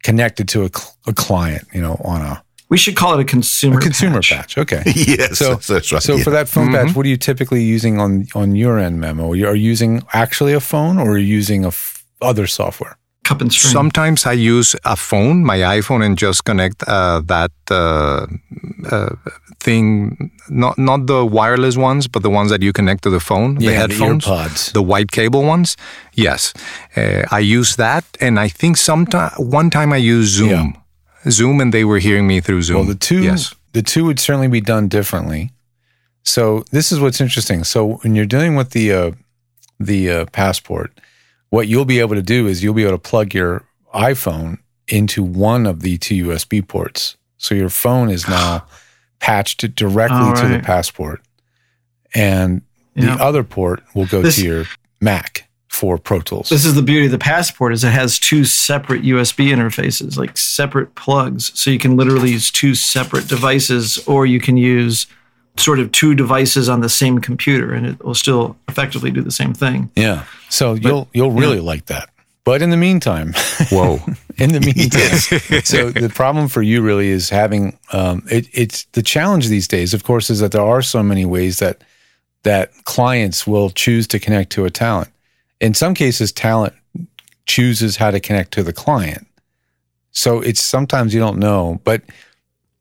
connected 0.03 0.47
to 0.49 0.63
a, 0.63 0.69
cl- 0.69 0.95
a 1.07 1.13
client, 1.13 1.67
you 1.73 1.81
know, 1.81 1.99
on 2.03 2.21
a, 2.21 2.43
We 2.71 2.77
should 2.77 2.95
call 2.95 3.13
it 3.19 3.21
a 3.21 3.25
consumer 3.25 3.77
a 3.77 3.81
consumer 3.81 4.21
patch. 4.21 4.29
patch. 4.31 4.57
Okay. 4.57 4.81
yes, 4.95 5.37
So, 5.37 5.49
that's, 5.49 5.67
that's 5.67 5.91
right. 5.91 6.01
So 6.03 6.15
yeah. 6.15 6.23
for 6.23 6.31
that 6.31 6.47
phone 6.49 6.71
patch, 6.71 6.95
what 6.95 7.05
are 7.05 7.09
you 7.09 7.17
typically 7.17 7.63
using 7.75 7.99
on 7.99 8.25
on 8.33 8.55
your 8.55 8.79
end 8.79 8.95
memo? 8.99 9.33
You 9.33 9.47
Are 9.47 9.55
you 9.55 9.71
using 9.71 10.01
actually 10.13 10.53
a 10.55 10.59
phone 10.59 10.97
or 11.01 11.07
are 11.11 11.17
you 11.19 11.37
using 11.37 11.65
a 11.65 11.67
f- 11.67 12.03
other 12.21 12.47
software? 12.47 12.95
Cup 13.23 13.41
and 13.41 13.51
string. 13.53 13.73
Sometimes 13.73 14.25
I 14.25 14.33
use 14.57 14.75
a 14.83 14.95
phone, 14.95 15.43
my 15.45 15.57
iPhone, 15.79 16.01
and 16.05 16.17
just 16.21 16.43
connect 16.43 16.83
uh, 16.87 17.21
that 17.27 17.51
uh, 17.69 18.25
uh, 18.91 19.09
thing. 19.59 20.31
Not 20.49 20.77
not 20.77 21.05
the 21.07 21.23
wireless 21.25 21.77
ones, 21.77 22.07
but 22.07 22.21
the 22.23 22.29
ones 22.29 22.49
that 22.49 22.61
you 22.61 22.71
connect 22.73 23.03
to 23.03 23.09
the 23.11 23.19
phone, 23.19 23.55
the 23.59 23.73
headphones, 23.73 24.25
earpods. 24.25 24.71
the 24.73 24.81
white 24.81 25.11
cable 25.11 25.43
ones. 25.43 25.77
Yes, 26.15 26.53
uh, 26.97 27.23
I 27.37 27.39
use 27.59 27.75
that, 27.75 28.03
and 28.19 28.39
I 28.45 28.49
think 28.49 28.77
sometime 28.77 29.31
one 29.37 29.69
time 29.69 29.93
I 29.93 29.97
used 29.97 30.33
Zoom, 30.37 30.49
Yeah. 30.49 30.80
Zoom, 31.29 31.59
and 31.61 31.73
they 31.73 31.83
were 31.85 31.99
hearing 31.99 32.27
me 32.27 32.41
through 32.41 32.61
Zoom. 32.63 32.77
Well, 32.77 32.85
the 32.85 32.95
two 32.95 33.21
yes, 33.23 33.53
the 33.73 33.81
two 33.81 34.05
would 34.05 34.19
certainly 34.19 34.47
be 34.47 34.61
done 34.61 34.87
differently. 34.87 35.51
So 36.23 36.63
this 36.71 36.91
is 36.91 36.99
what's 36.99 37.19
interesting. 37.21 37.63
So 37.63 37.93
when 38.03 38.15
you're 38.15 38.25
dealing 38.25 38.55
with 38.55 38.71
the 38.71 38.91
uh, 38.91 39.11
the 39.79 40.09
uh, 40.11 40.25
passport, 40.27 40.91
what 41.49 41.67
you'll 41.67 41.85
be 41.85 41.99
able 41.99 42.15
to 42.15 42.21
do 42.21 42.47
is 42.47 42.63
you'll 42.63 42.73
be 42.73 42.83
able 42.83 42.93
to 42.93 42.97
plug 43.09 43.33
your 43.33 43.63
iPhone 43.93 44.59
into 44.87 45.23
one 45.23 45.65
of 45.65 45.81
the 45.81 45.97
two 45.97 46.27
USB 46.27 46.65
ports. 46.67 47.17
So 47.37 47.55
your 47.55 47.69
phone 47.69 48.09
is 48.09 48.27
now 48.27 48.65
patched 49.19 49.75
directly 49.75 50.17
All 50.17 50.33
to 50.35 50.47
the 50.47 50.59
passport, 50.59 51.21
and 52.13 52.61
Yeah. 52.95 53.15
the 53.15 53.23
other 53.23 53.43
port 53.43 53.83
will 53.95 54.05
go 54.07 54.21
This- 54.21 54.35
to 54.37 54.43
your 54.45 54.65
Mac 54.99 55.47
for 55.71 55.97
Pro 55.97 56.19
Tools. 56.19 56.49
This 56.49 56.65
is 56.65 56.75
the 56.75 56.81
beauty 56.81 57.05
of 57.05 57.11
the 57.11 57.17
passport 57.17 57.71
is 57.71 57.85
it 57.85 57.91
has 57.91 58.19
two 58.19 58.43
separate 58.43 59.03
USB 59.03 59.47
interfaces, 59.47 60.17
like 60.17 60.37
separate 60.37 60.93
plugs. 60.95 61.57
So 61.57 61.71
you 61.71 61.79
can 61.79 61.95
literally 61.95 62.31
use 62.31 62.51
two 62.51 62.75
separate 62.75 63.29
devices, 63.29 63.97
or 64.05 64.25
you 64.25 64.41
can 64.41 64.57
use 64.57 65.07
sort 65.55 65.79
of 65.79 65.89
two 65.93 66.13
devices 66.13 66.67
on 66.67 66.81
the 66.81 66.89
same 66.89 67.19
computer, 67.19 67.73
and 67.73 67.87
it 67.87 68.03
will 68.03 68.13
still 68.13 68.57
effectively 68.67 69.11
do 69.11 69.21
the 69.21 69.31
same 69.31 69.53
thing. 69.53 69.89
yeah. 69.95 70.25
So 70.49 70.73
you'll 70.73 71.07
you'll 71.13 71.31
really 71.31 71.61
like 71.61 71.85
that. 71.85 72.09
But 72.43 72.61
in 72.61 72.69
the 72.69 72.77
meantime, 72.77 73.33
whoa, 73.71 74.01
in 74.37 74.51
the 74.51 74.59
meantime. 74.59 75.61
so 75.63 75.89
the 75.89 76.09
problem 76.09 76.49
for 76.49 76.61
you 76.61 76.81
really 76.81 77.07
is 77.07 77.29
having 77.29 77.79
um, 77.93 78.23
it, 78.29 78.45
it's 78.51 78.83
the 78.91 79.01
challenge 79.01 79.47
these 79.47 79.69
days. 79.69 79.93
Of 79.93 80.03
course, 80.03 80.29
is 80.29 80.41
that 80.41 80.51
there 80.51 80.65
are 80.65 80.81
so 80.81 81.01
many 81.01 81.25
ways 81.25 81.59
that 81.59 81.81
that 82.43 82.71
clients 82.83 83.47
will 83.47 83.69
choose 83.69 84.05
to 84.07 84.19
connect 84.19 84.51
to 84.51 84.65
a 84.65 84.69
talent. 84.69 85.07
In 85.61 85.73
some 85.73 85.93
cases, 85.93 86.31
talent 86.33 86.73
chooses 87.45 87.95
how 87.97 88.11
to 88.11 88.19
connect 88.19 88.51
to 88.53 88.63
the 88.63 88.73
client. 88.73 89.27
So 90.11 90.41
it's 90.41 90.61
sometimes 90.61 91.13
you 91.13 91.19
don't 91.21 91.37
know, 91.39 91.79
but 91.85 92.01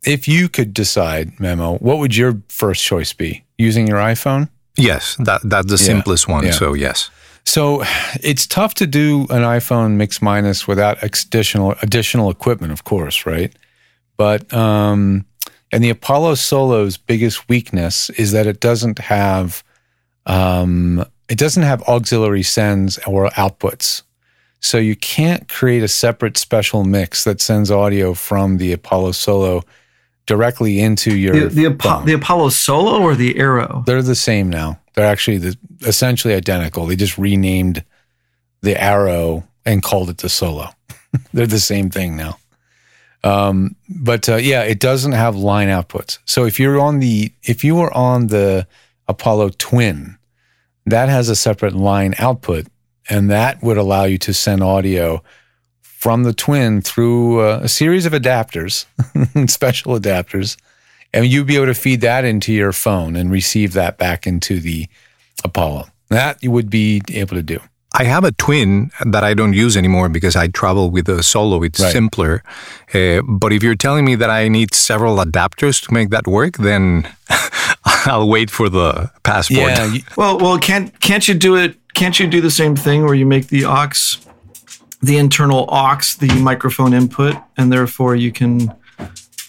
if 0.04 0.26
you 0.26 0.48
could 0.48 0.74
decide, 0.74 1.38
Memo, 1.38 1.76
what 1.78 1.98
would 1.98 2.16
your 2.16 2.42
first 2.48 2.82
choice 2.84 3.12
be? 3.12 3.44
Using 3.58 3.86
your 3.86 3.98
iPhone? 3.98 4.48
yes, 4.76 5.16
that 5.18 5.40
that's 5.44 5.66
the 5.66 5.72
Yeah, 5.78 5.92
simplest 5.92 6.26
one. 6.26 6.44
yeah. 6.46 6.52
So 6.52 6.72
yes, 6.74 7.10
So 7.44 7.82
it's 8.22 8.46
tough 8.46 8.74
to 8.74 8.86
do 8.86 9.22
an 9.30 9.42
iPhone 9.42 9.96
mix 9.96 10.22
minus 10.22 10.66
without 10.66 11.02
additional 11.02 11.74
additional 11.82 12.30
equipment, 12.30 12.72
of 12.72 12.82
course, 12.84 13.26
right? 13.26 13.52
But 14.16 14.52
um, 14.54 15.24
and 15.72 15.84
the 15.84 15.90
Apollo 15.90 16.36
Solo's 16.36 16.96
biggest 16.96 17.48
weakness 17.48 18.10
is 18.10 18.32
that 18.32 18.46
it 18.46 18.60
doesn't 18.60 18.98
have 18.98 19.62
um, 20.26 21.04
it 21.30 21.38
doesn't 21.38 21.62
have 21.62 21.82
auxiliary 21.84 22.42
sends 22.42 22.98
or 23.06 23.30
outputs. 23.30 24.02
So 24.58 24.76
you 24.76 24.96
can't 24.96 25.48
create 25.48 25.82
a 25.82 25.88
separate 25.88 26.36
special 26.36 26.84
mix 26.84 27.24
that 27.24 27.40
sends 27.40 27.70
audio 27.70 28.12
from 28.12 28.58
the 28.58 28.72
Apollo 28.72 29.12
Solo 29.12 29.62
directly 30.26 30.80
into 30.80 31.16
your 31.16 31.48
The, 31.48 31.48
the, 31.48 31.66
Apo- 31.66 32.04
the 32.04 32.12
Apollo 32.12 32.50
Solo 32.50 33.00
or 33.00 33.14
the 33.14 33.38
Arrow? 33.38 33.84
They're 33.86 34.02
the 34.02 34.14
same 34.14 34.50
now. 34.50 34.80
They're 34.94 35.06
actually 35.06 35.38
the, 35.38 35.56
essentially 35.82 36.34
identical. 36.34 36.84
They 36.84 36.96
just 36.96 37.16
renamed 37.16 37.84
the 38.60 38.80
Arrow 38.80 39.48
and 39.64 39.82
called 39.82 40.10
it 40.10 40.18
the 40.18 40.28
Solo. 40.28 40.70
They're 41.32 41.46
the 41.46 41.60
same 41.60 41.90
thing 41.90 42.16
now. 42.16 42.38
Um, 43.22 43.76
but 43.88 44.28
uh, 44.28 44.36
yeah, 44.36 44.62
it 44.62 44.80
doesn't 44.80 45.12
have 45.12 45.36
line 45.36 45.68
outputs. 45.68 46.18
So 46.24 46.44
if 46.44 46.58
you're 46.58 46.80
on 46.80 46.98
the 47.00 47.32
if 47.42 47.64
you 47.64 47.74
were 47.74 47.92
on 47.94 48.28
the 48.28 48.66
Apollo 49.08 49.50
Twin, 49.58 50.16
that 50.92 51.08
has 51.08 51.28
a 51.28 51.36
separate 51.36 51.74
line 51.74 52.14
output, 52.18 52.66
and 53.08 53.30
that 53.30 53.62
would 53.62 53.76
allow 53.76 54.04
you 54.04 54.18
to 54.18 54.34
send 54.34 54.62
audio 54.62 55.22
from 55.82 56.22
the 56.22 56.32
twin 56.32 56.80
through 56.80 57.40
uh, 57.40 57.60
a 57.62 57.68
series 57.68 58.06
of 58.06 58.12
adapters, 58.12 58.86
special 59.50 59.98
adapters, 59.98 60.56
and 61.12 61.26
you'd 61.26 61.46
be 61.46 61.56
able 61.56 61.66
to 61.66 61.74
feed 61.74 62.00
that 62.00 62.24
into 62.24 62.52
your 62.52 62.72
phone 62.72 63.16
and 63.16 63.30
receive 63.30 63.72
that 63.74 63.98
back 63.98 64.26
into 64.26 64.60
the 64.60 64.88
Apollo. 65.44 65.88
That 66.08 66.42
you 66.42 66.50
would 66.50 66.70
be 66.70 67.02
able 67.10 67.36
to 67.36 67.42
do. 67.42 67.60
I 68.00 68.04
have 68.04 68.24
a 68.24 68.32
twin 68.32 68.90
that 69.04 69.24
I 69.24 69.34
don't 69.34 69.52
use 69.52 69.76
anymore 69.76 70.08
because 70.08 70.34
I 70.34 70.48
travel 70.48 70.90
with 70.90 71.06
a 71.08 71.22
solo. 71.22 71.62
It's 71.62 71.80
Right. 71.80 71.92
simpler. 71.92 72.42
Uh, 72.94 73.20
but 73.28 73.52
if 73.52 73.62
you're 73.62 73.76
telling 73.76 74.04
me 74.06 74.14
that 74.16 74.30
I 74.30 74.48
need 74.48 74.74
several 74.74 75.16
adapters 75.18 75.82
to 75.84 75.92
make 75.92 76.08
that 76.08 76.26
work, 76.26 76.56
then 76.56 77.06
I'll 78.06 78.26
wait 78.28 78.50
for 78.50 78.70
the 78.70 79.10
passport. 79.22 79.72
Yeah, 79.76 79.98
Well, 80.16 80.38
well, 80.38 80.58
can't 80.58 80.98
can't 81.00 81.28
you 81.28 81.34
do 81.34 81.56
it? 81.56 81.76
Can't 81.92 82.18
you 82.18 82.26
do 82.26 82.40
the 82.40 82.50
same 82.50 82.74
thing 82.74 83.04
where 83.04 83.14
you 83.14 83.26
make 83.26 83.48
the 83.48 83.66
aux, 83.66 84.16
the 85.02 85.18
internal 85.18 85.66
aux, 85.68 86.16
the 86.18 86.32
microphone 86.40 86.94
input, 86.94 87.36
and 87.58 87.70
therefore 87.70 88.16
you 88.16 88.32
can 88.32 88.72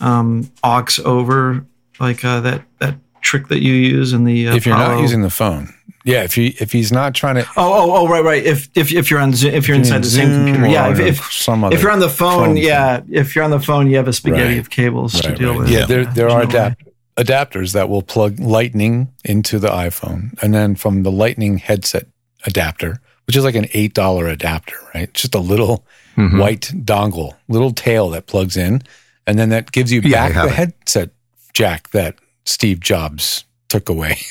um, 0.02 0.52
aux 0.62 1.00
over 1.06 1.66
like 2.02 2.26
uh, 2.26 2.42
that 2.42 2.62
that 2.80 2.96
trick 3.22 3.48
that 3.48 3.62
you 3.62 3.74
use 3.74 4.12
in 4.14 4.26
the 4.26 4.48
uh, 4.50 4.56
if 4.56 4.66
you're 4.66 4.78
not 4.78 5.00
using 5.00 5.22
the 5.22 5.30
phone, 5.30 5.74
yeah. 6.04 6.24
If 6.24 6.38
you 6.38 6.54
if 6.60 6.72
he's 6.72 6.92
not 6.92 7.14
trying 7.16 7.36
to, 7.36 7.42
Oh, 7.58 7.74
oh, 7.74 7.96
oh, 7.98 8.08
right, 8.08 8.24
right. 8.24 8.44
If 8.44 8.70
if 8.76 8.92
if 8.94 9.10
you're 9.12 9.20
on 9.20 9.34
Zoom, 9.34 9.54
if 9.54 9.68
you're 9.68 9.78
inside 9.78 9.98
in 9.98 10.02
the 10.04 10.08
same 10.10 10.28
Zoom 10.30 10.46
computer, 10.54 10.72
yeah. 10.72 10.92
If, 10.92 11.00
if 11.00 11.32
some 11.32 11.64
other 11.64 11.76
if 11.76 11.82
you're 11.82 11.92
on 11.92 12.00
the 12.00 12.10
phone, 12.10 12.46
phone 12.48 12.58
yeah. 12.58 13.02
If 13.10 13.36
you're 13.36 13.44
on 13.44 13.52
the 13.52 13.60
phone, 13.60 13.90
you 13.90 13.98
have 13.98 14.08
a 14.08 14.14
spaghetti 14.14 14.44
Right. 14.56 14.58
of 14.60 14.70
cables 14.70 15.20
to 15.22 15.36
deal 15.36 15.52
right. 15.52 15.60
with. 15.60 15.70
Yeah, 15.70 15.86
there 15.86 16.06
there 16.06 16.30
are 16.30 16.46
there's 16.46 16.54
no 16.54 16.60
way. 16.70 16.76
adapters 17.18 17.74
that 17.74 17.90
will 17.90 18.02
plug 18.04 18.40
Lightning 18.40 19.10
into 19.26 19.60
the 19.60 19.70
iPhone, 19.70 20.42
and 20.42 20.54
then 20.54 20.76
from 20.76 21.04
the 21.04 21.12
Lightning 21.12 21.58
headset 21.60 22.08
adapter, 22.46 23.00
which 23.28 23.36
is 23.36 23.44
like 23.44 23.56
an 23.56 23.68
eight 23.74 23.94
dollar 23.94 24.28
adapter, 24.28 24.76
right? 24.96 25.14
Just 25.14 25.36
a 25.36 25.40
little 25.40 25.86
Mm-hmm. 26.18 26.40
white 26.40 26.72
dongle, 26.84 27.36
little 27.48 27.72
tail 27.72 28.10
that 28.10 28.28
plugs 28.28 28.58
in, 28.58 28.82
and 29.26 29.40
then 29.40 29.48
that 29.48 29.72
gives 29.72 29.94
you 29.94 30.02
Yeah, 30.02 30.28
back 30.28 30.34
the 30.34 30.50
it. 30.50 30.56
headset 30.56 31.10
jack 31.54 31.90
that 31.92 32.16
Steve 32.44 32.82
Jobs 32.82 33.46
took 33.70 33.88
away. 33.88 34.18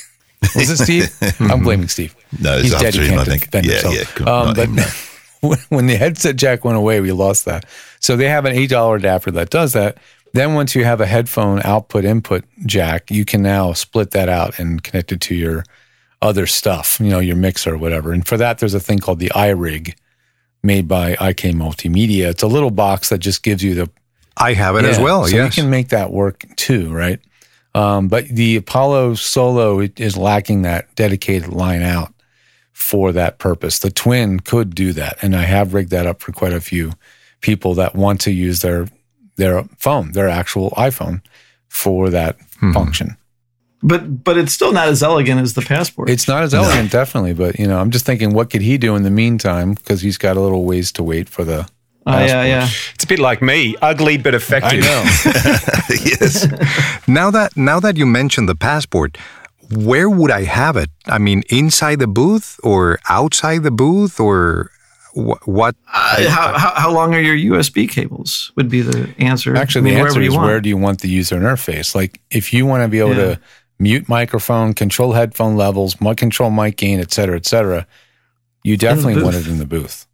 Was 0.54 0.70
it 0.70 0.78
Steve? 0.78 1.14
I'm 1.40 1.62
blaming 1.62 1.88
Steve. 1.88 2.14
No, 2.40 2.54
it's 2.54 2.62
He's 2.64 2.72
dead. 2.72 2.86
after 2.86 3.00
He 3.02 3.08
him, 3.08 3.16
can't 3.16 3.20
I 3.20 3.24
think. 3.30 3.44
defend 3.50 3.66
Yeah, 3.66 3.72
himself. 3.90 4.20
yeah. 4.20 4.32
Um, 4.32 4.54
but 5.40 5.58
when, 5.68 5.86
the 5.86 5.96
headset 5.96 6.36
jack 6.36 6.64
went 6.64 6.78
away, 6.78 7.00
we 7.00 7.12
lost 7.12 7.44
that. 7.44 7.66
So 8.00 8.16
they 8.16 8.28
have 8.28 8.44
an 8.46 8.54
eight 8.54 8.70
dollar 8.70 8.96
adapter 8.96 9.30
that 9.32 9.50
does 9.50 9.72
that. 9.74 9.98
Then 10.32 10.54
once 10.54 10.74
you 10.74 10.84
have 10.84 11.00
a 11.00 11.06
headphone 11.06 11.60
output 11.64 12.04
input 12.04 12.44
jack, 12.64 13.10
you 13.10 13.24
can 13.24 13.42
now 13.42 13.72
split 13.72 14.12
that 14.12 14.28
out 14.28 14.58
and 14.58 14.82
connect 14.82 15.12
it 15.12 15.20
to 15.22 15.34
your 15.34 15.64
other 16.22 16.46
stuff, 16.46 16.98
you 17.00 17.08
know, 17.08 17.18
your 17.18 17.36
mixer 17.36 17.74
or 17.74 17.78
whatever. 17.78 18.12
And 18.12 18.26
for 18.26 18.36
that, 18.36 18.58
there's 18.58 18.74
a 18.74 18.80
thing 18.80 18.98
called 19.00 19.18
the 19.18 19.30
iRig, 19.34 19.94
made 20.62 20.86
by 20.86 21.12
IK 21.12 21.52
Multimedia. 21.54 22.28
It's 22.28 22.42
a 22.42 22.46
little 22.46 22.70
box 22.70 23.08
that 23.08 23.18
just 23.18 23.42
gives 23.42 23.62
you 23.64 23.74
the 23.74 23.90
I 24.36 24.52
have 24.54 24.76
it 24.76 24.84
as 24.84 24.98
well. 24.98 25.26
So 25.26 25.36
yes. 25.36 25.56
you 25.56 25.62
can 25.62 25.70
make 25.70 25.88
that 25.88 26.12
work 26.12 26.44
too, 26.56 26.90
right? 26.92 27.20
Um, 27.74 28.08
but 28.08 28.26
the 28.28 28.56
Apollo 28.56 29.14
Solo 29.14 29.80
is 29.80 30.16
lacking 30.16 30.62
that 30.62 30.92
dedicated 30.96 31.48
line 31.50 31.82
out 31.82 32.12
for 32.72 33.12
that 33.12 33.38
purpose. 33.38 33.78
The 33.78 33.90
Twin 33.90 34.40
could 34.40 34.74
do 34.74 34.92
that, 34.94 35.18
and 35.22 35.36
I 35.36 35.42
have 35.44 35.74
rigged 35.74 35.90
that 35.90 36.06
up 36.06 36.20
for 36.20 36.32
quite 36.32 36.52
a 36.52 36.60
few 36.60 36.92
people 37.40 37.74
that 37.74 37.94
want 37.94 38.20
to 38.22 38.32
use 38.32 38.60
their 38.60 38.88
their 39.36 39.64
phone, 39.78 40.12
their 40.12 40.28
actual 40.28 40.70
iPhone, 40.72 41.22
for 41.68 42.10
that 42.10 42.36
Hmm. 42.58 42.72
function. 42.72 43.16
But 43.82 44.24
but 44.24 44.36
it's 44.36 44.52
still 44.52 44.72
not 44.72 44.88
as 44.88 45.02
elegant 45.02 45.40
as 45.40 45.54
the 45.54 45.62
passport. 45.62 46.10
It's 46.10 46.28
not 46.28 46.42
as 46.42 46.52
elegant, 46.52 46.90
definitely, 46.90 47.32
but 47.32 47.58
you 47.58 47.66
know, 47.66 47.78
I'm 47.78 47.90
just 47.90 48.04
thinking, 48.04 48.34
what 48.34 48.50
could 48.50 48.60
he 48.62 48.76
do 48.76 48.96
in 48.96 49.02
the 49.04 49.10
meantime? 49.10 49.72
Because 49.74 50.02
he's 50.02 50.18
got 50.18 50.36
a 50.36 50.40
little 50.40 50.64
ways 50.64 50.92
to 50.92 51.02
wait 51.02 51.28
for 51.28 51.44
the. 51.44 51.66
Oh, 52.14 52.24
yeah, 52.24 52.44
yeah. 52.44 52.68
It's 52.94 53.04
a 53.04 53.06
bit 53.06 53.18
like 53.18 53.40
me, 53.42 53.76
ugly 53.82 54.18
but 54.18 54.34
effective. 54.34 54.84
I 54.84 54.86
know. 54.86 55.02
yes. 56.04 56.46
Now 57.08 57.30
that 57.30 57.56
now 57.56 57.80
that 57.80 57.96
you 57.96 58.06
mentioned 58.06 58.48
the 58.48 58.54
passport, 58.54 59.16
where 59.74 60.08
would 60.08 60.30
I 60.30 60.44
have 60.44 60.76
it? 60.76 60.90
I 61.06 61.18
mean, 61.18 61.42
inside 61.48 61.98
the 61.98 62.06
booth 62.06 62.58
or 62.62 62.98
outside 63.08 63.62
the 63.62 63.70
booth 63.70 64.18
or 64.20 64.70
wh- 65.14 65.46
what? 65.46 65.74
Uh, 65.92 66.28
how, 66.28 66.58
how 66.58 66.72
how 66.74 66.90
long 66.92 67.14
are 67.14 67.20
your 67.20 67.36
USB 67.56 67.88
cables? 67.88 68.52
Would 68.56 68.68
be 68.68 68.80
the 68.82 69.08
answer. 69.18 69.56
Actually, 69.56 69.82
I 69.82 69.84
mean, 69.84 69.94
the 69.94 70.00
answer 70.08 70.20
is 70.22 70.36
where 70.36 70.60
do 70.60 70.68
you 70.68 70.76
want 70.76 71.00
the 71.00 71.08
user 71.08 71.36
interface? 71.38 71.94
Like, 71.94 72.20
if 72.30 72.52
you 72.52 72.66
want 72.66 72.82
to 72.82 72.88
be 72.88 72.98
able 73.00 73.10
Yeah. 73.16 73.34
to 73.34 73.40
mute 73.78 74.08
microphone, 74.08 74.74
control 74.74 75.12
headphone 75.12 75.56
levels, 75.56 76.00
mic 76.00 76.18
control 76.18 76.50
mic 76.50 76.76
gain, 76.76 77.00
et 77.00 77.10
cetera, 77.12 77.36
et 77.36 77.46
cetera, 77.46 77.86
you 78.62 78.76
definitely 78.76 79.22
want 79.22 79.36
it 79.36 79.46
in 79.46 79.58
the 79.58 79.64
booth. 79.66 80.06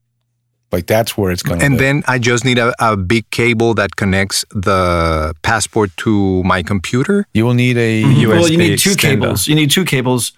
Like, 0.76 0.86
that's 0.86 1.16
where 1.16 1.30
it's 1.32 1.42
going 1.42 1.60
to 1.60 1.64
And 1.66 1.78
then 1.80 2.02
I 2.06 2.18
just 2.18 2.44
need 2.44 2.58
a, 2.58 2.74
a 2.78 2.96
big 2.98 3.24
cable 3.30 3.72
that 3.74 3.96
connects 3.96 4.44
the 4.50 5.32
passport 5.40 5.90
to 5.98 6.42
my 6.44 6.62
computer. 6.62 7.26
you 7.32 7.46
will 7.46 7.54
need 7.54 7.78
a 7.78 8.02
USB 8.02 8.28
well, 8.28 8.48
you 8.48 8.58
need 8.58 8.78
two 8.78 8.90
extender. 8.90 9.00
cables. 9.00 9.48
You 9.48 9.54
need 9.54 9.70
two 9.70 9.84
cables. 9.86 10.32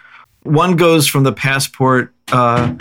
One 0.44 0.76
goes 0.76 1.08
from 1.08 1.24
the 1.24 1.32
passport 1.32 2.12
uh, 2.30 2.72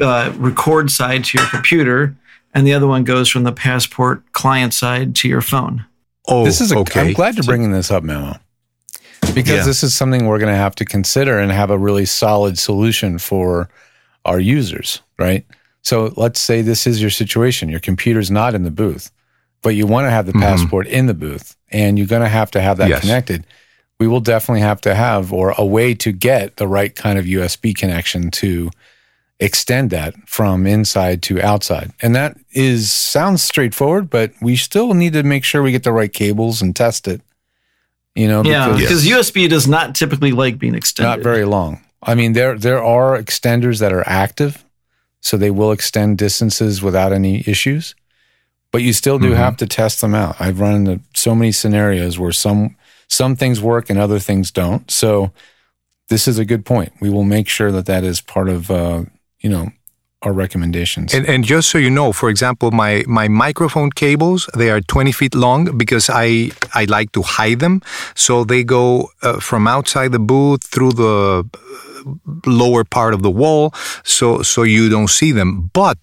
uh, 0.00 0.32
record 0.36 0.90
side 0.90 1.24
to 1.26 1.38
your 1.38 1.46
computer, 1.48 2.16
and 2.52 2.66
the 2.66 2.74
other 2.74 2.88
one 2.88 3.04
goes 3.04 3.28
from 3.28 3.44
the 3.44 3.52
passport 3.52 4.22
client 4.32 4.74
side 4.74 5.14
to 5.16 5.28
your 5.28 5.40
phone. 5.42 5.84
Oh, 6.26 6.44
This 6.44 6.60
is 6.60 6.72
a. 6.72 6.78
okay. 6.78 7.06
am 7.08 7.12
glad 7.12 7.36
you're 7.36 7.44
bringing 7.44 7.70
this 7.72 7.90
up, 7.92 8.02
Memo, 8.02 8.36
because 9.34 9.48
Yeah. 9.60 9.64
this 9.64 9.82
is 9.84 9.94
something 9.94 10.26
we're 10.26 10.38
going 10.38 10.52
to 10.52 10.58
have 10.58 10.74
to 10.76 10.84
consider 10.84 11.38
and 11.38 11.52
have 11.52 11.70
a 11.70 11.78
really 11.78 12.06
solid 12.06 12.58
solution 12.58 13.18
for 13.18 13.68
our 14.24 14.40
users, 14.40 15.00
right? 15.18 15.46
So 15.82 16.12
let's 16.16 16.40
say 16.40 16.62
this 16.62 16.86
is 16.86 17.00
your 17.00 17.10
situation. 17.10 17.68
Your 17.68 17.80
computer's 17.80 18.30
not 18.30 18.54
in 18.54 18.64
the 18.64 18.70
booth, 18.70 19.10
but 19.62 19.70
you 19.70 19.86
want 19.86 20.06
to 20.06 20.10
have 20.10 20.26
the 20.26 20.32
mm-hmm. 20.32 20.42
passport 20.42 20.86
in 20.86 21.06
the 21.06 21.14
booth, 21.14 21.56
and 21.70 21.98
you're 21.98 22.06
going 22.06 22.22
to 22.22 22.28
have 22.28 22.50
to 22.52 22.60
have 22.60 22.76
that 22.78 22.88
Yes. 22.88 23.00
connected. 23.00 23.46
We 23.98 24.08
will 24.08 24.20
definitely 24.20 24.62
have 24.62 24.80
to 24.82 24.94
have 24.94 25.32
or 25.32 25.54
a 25.58 25.64
way 25.64 25.94
to 25.94 26.12
get 26.12 26.56
the 26.56 26.66
right 26.66 26.94
kind 26.94 27.18
of 27.18 27.26
USB 27.26 27.74
connection 27.76 28.30
to 28.32 28.70
extend 29.40 29.90
that 29.90 30.14
from 30.26 30.66
inside 30.66 31.22
to 31.22 31.40
outside. 31.40 31.90
And 32.02 32.14
that 32.14 32.36
is 32.52 32.90
sounds 32.90 33.42
straightforward, 33.42 34.10
but 34.10 34.32
we 34.40 34.56
still 34.56 34.94
need 34.94 35.14
to 35.14 35.22
make 35.22 35.44
sure 35.44 35.62
we 35.62 35.72
get 35.72 35.82
the 35.82 35.92
right 35.92 36.12
cables 36.12 36.62
and 36.62 36.76
test 36.76 37.08
it. 37.08 37.22
You 38.14 38.28
know, 38.28 38.42
Yeah, 38.44 38.68
because 38.68 39.04
because 39.04 39.06
USB 39.06 39.48
does 39.48 39.66
not 39.66 39.94
typically 39.94 40.32
like 40.32 40.58
being 40.58 40.74
extended. 40.74 41.08
not 41.08 41.20
very 41.20 41.44
long. 41.44 41.80
I 42.02 42.14
mean, 42.14 42.32
there 42.32 42.56
there 42.56 42.82
are 42.82 43.20
extenders 43.20 43.80
that 43.80 43.92
are 43.92 44.06
active, 44.06 44.64
so 45.20 45.36
they 45.36 45.50
will 45.50 45.72
extend 45.72 46.18
distances 46.18 46.82
without 46.82 47.12
any 47.12 47.42
issues. 47.46 47.94
But 48.72 48.82
you 48.82 48.92
still 48.92 49.18
do 49.18 49.32
have 49.32 49.56
to 49.56 49.66
test 49.66 50.00
them 50.00 50.14
out. 50.14 50.40
I've 50.40 50.60
run 50.60 50.74
into 50.74 51.00
so 51.14 51.34
many 51.34 51.50
scenarios 51.50 52.18
where 52.18 52.32
some 52.32 52.76
some 53.08 53.34
things 53.34 53.60
work 53.60 53.90
and 53.90 53.98
other 53.98 54.20
things 54.20 54.52
don't. 54.52 54.88
So 54.88 55.32
this 56.08 56.28
is 56.28 56.38
a 56.38 56.44
good 56.44 56.64
point. 56.64 56.92
We 57.00 57.10
will 57.10 57.24
make 57.24 57.48
sure 57.48 57.72
that 57.72 57.86
that 57.86 58.04
is 58.04 58.20
part 58.20 58.48
of 58.48 58.70
uh, 58.70 59.04
you 59.40 59.50
know 59.50 59.72
our 60.22 60.32
recommendations. 60.32 61.14
And, 61.14 61.26
and 61.26 61.44
just 61.44 61.70
so 61.70 61.78
you 61.78 61.90
know, 61.90 62.12
for 62.12 62.28
example, 62.28 62.70
my, 62.70 63.02
my 63.06 63.26
microphone 63.26 63.90
cables 63.90 64.48
they 64.54 64.70
are 64.70 64.80
20 64.82 65.12
feet 65.12 65.34
long 65.34 65.78
because 65.78 66.10
I 66.10 66.50
I 66.74 66.84
like 66.84 67.12
to 67.12 67.22
hide 67.22 67.60
them, 67.60 67.82
so 68.14 68.44
they 68.44 68.62
go 68.62 69.10
uh, 69.22 69.40
from 69.40 69.66
outside 69.66 70.12
the 70.12 70.18
booth 70.18 70.62
through 70.64 70.92
the 70.92 71.44
uh, 71.44 71.89
lower 72.46 72.84
part 72.84 73.14
of 73.14 73.22
the 73.22 73.30
wall, 73.30 73.72
so 74.04 74.42
so 74.42 74.62
you 74.62 74.88
don't 74.88 75.10
see 75.10 75.32
them. 75.32 75.70
But 75.72 75.98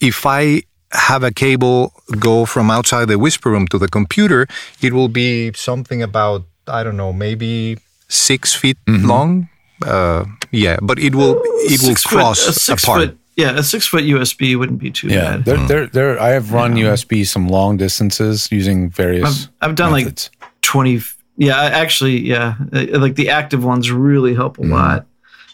if 0.00 0.24
I 0.26 0.62
have 0.92 1.22
a 1.22 1.30
cable 1.32 1.92
go 2.18 2.44
from 2.44 2.70
outside 2.70 3.06
the 3.08 3.18
whisper 3.18 3.50
room 3.50 3.66
to 3.68 3.78
the 3.78 3.88
computer, 3.88 4.46
it 4.82 4.92
will 4.92 5.08
be 5.08 5.52
something 5.54 6.02
about 6.02 6.44
I 6.68 6.82
don't 6.84 6.96
know, 6.96 7.12
maybe 7.12 7.76
six 8.08 8.54
feet 8.54 8.76
long. 8.86 9.48
Uh, 9.84 10.24
yeah, 10.52 10.76
but 10.82 10.98
it 10.98 11.14
will 11.14 11.40
it 11.42 11.80
will 11.82 11.88
Six 11.94 12.02
foot- 12.04 12.18
cross 12.18 12.46
a 12.48 12.52
six 12.52 12.84
apart. 12.84 13.00
Foot, 13.08 13.18
yeah, 13.36 13.58
a 13.58 13.62
six 13.62 13.86
foot 13.86 14.04
USB 14.04 14.56
wouldn't 14.56 14.78
be 14.78 14.90
too 14.90 15.08
yeah, 15.08 15.36
bad. 15.38 15.44
there, 15.44 15.66
there, 15.66 15.86
there. 15.86 16.20
I 16.20 16.28
have 16.30 16.52
run 16.52 16.74
USB 16.76 17.26
some 17.26 17.48
long 17.48 17.78
distances 17.78 18.48
using 18.52 18.90
various. 18.90 19.48
I've, 19.60 19.70
I've 19.70 19.74
done 19.74 19.92
methods. 19.92 20.30
like 20.40 20.50
20 20.62 21.00
yeah 21.38 21.56
actually 21.62 22.20
yeah 22.20 22.54
uh, 22.74 22.98
like 23.00 23.14
the 23.16 23.30
active 23.30 23.64
ones 23.64 23.90
really 23.90 24.34
help 24.34 24.58
Mm-hmm. 24.58 24.72
a 24.72 24.76
lot 24.76 25.06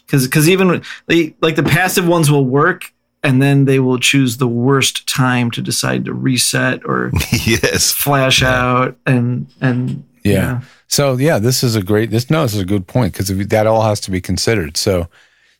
because 0.08 0.26
because 0.26 0.48
even 0.48 0.82
they 1.06 1.34
like 1.42 1.54
the 1.54 1.62
passive 1.62 2.08
ones 2.08 2.30
will 2.30 2.46
work 2.46 2.92
and 3.22 3.42
then 3.42 3.66
they 3.66 3.78
will 3.78 3.98
choose 3.98 4.38
the 4.38 4.48
worst 4.48 5.06
time 5.08 5.50
to 5.50 5.60
decide 5.60 6.06
to 6.06 6.14
reset 6.14 6.84
or 6.84 7.12
yes. 7.46 7.92
flash 7.92 8.42
out 8.42 8.96
and 9.06 9.46
and 9.60 10.04
Yeah. 10.24 10.60
So 10.86 11.16
yeah, 11.16 11.38
this 11.38 11.62
is 11.62 11.76
a 11.76 11.82
great. 11.82 12.10
This 12.10 12.30
no, 12.30 12.42
this 12.42 12.54
is 12.54 12.60
a 12.60 12.66
good 12.66 12.86
point 12.86 13.12
because 13.12 13.28
that 13.48 13.66
all 13.66 13.82
has 13.82 14.00
to 14.00 14.10
be 14.10 14.20
considered. 14.20 14.76
So 14.76 15.08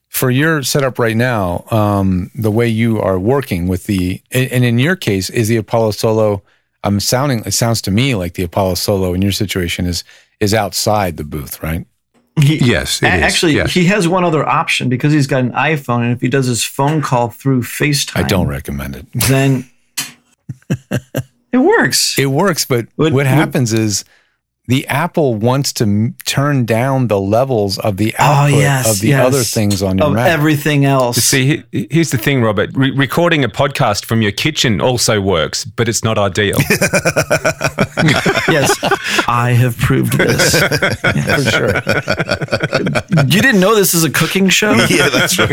for 0.09 0.31
your 0.31 0.63
setup 0.63 0.99
right 0.99 1.17
now, 1.17 1.65
um, 1.71 2.31
the 2.35 2.51
way 2.51 2.67
you 2.67 2.99
are 3.01 3.19
working 3.19 3.69
with 3.69 3.85
the, 3.85 4.23
and 4.31 4.65
in 4.65 4.79
your 4.79 4.97
case, 4.97 5.29
is 5.29 5.49
the 5.49 5.57
Apollo 5.57 5.93
Solo. 5.93 6.43
I'm 6.83 7.01
sounding. 7.01 7.43
It 7.45 7.53
sounds 7.53 7.83
to 7.83 7.91
me 7.91 8.15
like 8.15 8.35
the 8.35 8.45
Apollo 8.45 8.77
Solo 8.77 9.13
in 9.13 9.23
your 9.23 9.33
situation 9.33 9.85
is 9.87 10.05
is 10.41 10.55
outside 10.55 11.17
the 11.17 11.25
booth, 11.25 11.63
right? 11.63 11.87
He- 12.43 12.59
Yes, 12.59 13.03
it 13.03 13.07
a- 13.07 13.17
is, 13.17 13.23
actually 13.23 13.55
yes. 13.55 13.73
he 13.73 13.85
has 13.87 14.07
one 14.09 14.25
other 14.25 14.47
option 14.49 14.89
because 14.89 15.13
he's 15.13 15.27
got 15.27 15.41
an 15.41 15.53
iphone 15.53 16.03
and 16.05 16.13
if 16.13 16.21
he 16.21 16.29
does 16.29 16.47
his 16.47 16.63
phone 16.65 17.01
call 17.03 17.29
through 17.31 17.63
facetime 17.63 18.25
I 18.25 18.29
don't 18.29 18.49
recommend 18.49 18.97
it. 18.97 19.07
then 19.29 19.69
It 21.51 21.59
works. 21.59 22.19
It 22.19 22.27
works, 22.27 22.65
but 22.67 22.87
Would- 22.97 23.13
what 23.13 23.25
would- 23.25 23.27
happens 23.27 23.73
is 23.73 24.05
the 24.67 24.87
Apple 24.89 25.35
wants 25.35 25.73
to 25.73 25.85
m- 25.85 26.15
turn 26.27 26.67
down 26.67 27.09
the 27.09 27.19
levels 27.19 27.79
of 27.79 27.97
the 27.97 28.15
oh 28.19 28.23
output 28.23 28.59
yes, 28.61 28.91
of 28.91 29.01
the 29.01 29.09
yes. 29.09 29.27
other 29.27 29.43
things 29.43 29.83
on 29.83 29.97
your 29.97 30.09
of 30.09 30.13
Mac. 30.13 30.29
everything 30.29 30.85
else. 30.85 31.17
You 31.17 31.23
See, 31.23 31.87
here's 31.91 32.11
the 32.11 32.19
thing, 32.19 32.43
Robert. 32.43 32.69
Re- 32.75 32.91
recording 32.91 33.45
a 33.45 33.49
podcast 33.49 34.05
from 34.05 34.21
your 34.21 34.31
kitchen 34.33 34.83
also 34.83 35.23
works, 35.23 35.65
but 35.65 35.89
it's 35.89 36.05
not 36.05 36.19
ideal. 36.19 36.59
yes, 38.49 38.77
I 39.29 39.51
have 39.53 39.77
proved 39.79 40.17
this. 40.17 40.61
for 40.61 41.43
sure. 41.51 41.75
You 43.27 43.41
didn't 43.43 43.61
know 43.61 43.75
this 43.75 43.95
is 43.95 44.05
a 44.05 44.11
cooking 44.11 44.49
show? 44.49 44.75
Yeah, 44.89 45.09
that's 45.11 45.39
right. 45.39 45.51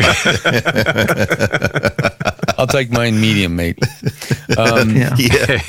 I'll 2.57 2.67
take 2.67 2.91
mine 2.91 3.19
medium, 3.19 3.55
mate. 3.55 3.77
Um, 4.57 4.95
Yeah. 4.95 5.15
Yeah. 5.17 5.59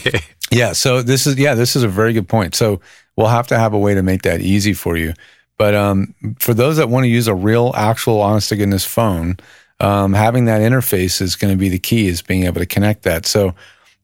Yeah. 0.51 0.73
So 0.73 1.03
this 1.03 1.27
is 1.27 1.37
yeah, 1.39 1.55
this 1.55 1.75
is 1.77 1.83
a 1.83 1.89
very 1.89 2.13
good 2.13 2.29
point. 2.29 2.55
So 2.55 2.81
we'll 3.17 3.27
have 3.27 3.47
to 3.49 3.59
have 3.59 3.73
a 3.73 3.79
way 3.79 3.95
to 3.95 4.03
make 4.03 4.23
that 4.23 4.41
easy 4.41 4.73
for 4.73 4.97
you. 4.97 5.13
But 5.59 5.75
um, 5.75 6.15
for 6.39 6.55
those 6.55 6.77
that 6.77 6.89
want 6.89 7.05
to 7.05 7.09
use 7.09 7.29
a 7.29 7.35
real, 7.35 7.73
actual, 7.75 8.21
honest 8.21 8.51
to 8.51 8.57
goodness 8.57 8.85
phone, 8.85 9.39
um, 9.81 10.13
having 10.13 10.45
that 10.45 10.61
interface 10.61 11.21
is 11.21 11.35
going 11.35 11.53
to 11.53 11.59
be 11.59 11.69
the 11.69 11.79
key. 11.79 12.09
Is 12.09 12.23
being 12.23 12.45
able 12.45 12.61
to 12.61 12.67
connect 12.67 13.03
that. 13.03 13.27
So 13.27 13.55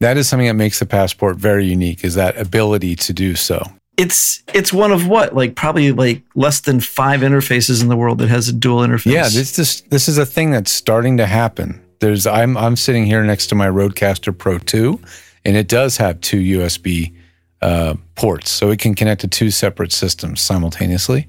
that 0.03 0.17
is 0.17 0.29
something 0.29 0.49
that 0.49 0.55
makes 0.55 0.81
the 0.81 0.87
passport 0.87 1.37
very 1.37 1.65
unique. 1.65 2.03
Is 2.03 2.17
that 2.17 2.37
ability 2.37 2.97
to 2.97 3.13
do 3.13 3.37
so? 3.37 3.63
It's 3.97 4.43
it's 4.53 4.73
one 4.73 4.91
of 4.91 5.07
what 5.07 5.35
like 5.35 5.55
probably 5.55 5.93
like 5.93 6.23
less 6.35 6.61
than 6.61 6.81
five 6.81 7.21
interfaces 7.21 7.83
in 7.83 7.89
the 7.89 7.97
world 7.97 8.19
that 8.19 8.29
has 8.29 8.49
a 8.49 8.53
dual 8.53 8.81
interface. 8.81 9.13
Yeah, 9.13 9.29
this 9.29 9.55
this 9.55 9.83
this 9.83 10.09
is 10.09 10.19
a 10.19 10.27
thing 10.27 10.51
that's 10.51 10.73
starting 10.73 11.19
to 11.19 11.27
happen. 11.27 11.81
There's 12.01 12.27
I'm 12.27 12.57
I'm 12.57 12.75
sitting 12.75 13.07
here 13.07 13.23
next 13.23 13.47
to 13.49 13.55
my 13.55 13.69
Rodecaster 13.69 14.37
Pro 14.37 14.59
2, 14.59 15.01
and 15.45 15.57
it 15.57 15.69
does 15.69 15.99
have 15.99 16.21
two 16.21 16.41
USB 16.41 17.15
uh, 17.61 17.95
ports, 18.17 18.51
so 18.51 18.71
it 18.71 18.81
can 18.81 18.95
connect 18.95 19.21
to 19.21 19.29
two 19.29 19.53
separate 19.53 19.93
systems 19.93 20.41
simultaneously. 20.41 21.29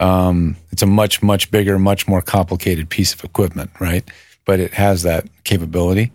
Um, 0.00 0.56
it's 0.70 0.82
a 0.82 0.86
much 0.86 1.22
much 1.22 1.50
bigger, 1.50 1.78
much 1.78 2.06
more 2.06 2.20
complicated 2.20 2.90
piece 2.90 3.14
of 3.14 3.24
equipment, 3.24 3.70
right? 3.80 4.06
But 4.44 4.60
it 4.60 4.74
has 4.74 5.02
that 5.04 5.28
capability. 5.44 6.12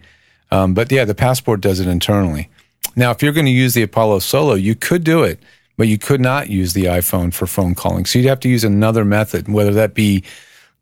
Um, 0.52 0.74
but 0.74 0.92
yeah, 0.92 1.06
the 1.06 1.16
Passport 1.16 1.62
does 1.62 1.80
it 1.80 1.88
internally. 1.88 2.50
Now, 2.96 3.12
if 3.12 3.22
you're 3.22 3.34
going 3.34 3.46
to 3.46 3.52
use 3.52 3.74
the 3.74 3.84
Apollo 3.84 4.20
Solo, 4.20 4.56
you 4.56 4.76
could 4.76 5.04
do 5.04 5.24
it, 5.24 5.40
but 5.78 5.88
you 5.88 5.98
could 5.98 6.22
not 6.22 6.50
use 6.50 6.74
the 6.74 6.86
iPhone 6.86 7.34
for 7.34 7.46
phone 7.46 7.76
calling. 7.76 8.06
So 8.06 8.20
you'd 8.20 8.28
have 8.28 8.40
to 8.42 8.50
use 8.50 8.64
another 8.64 9.06
method, 9.06 9.48
whether 9.48 9.74
that 9.74 9.94
be 9.94 10.24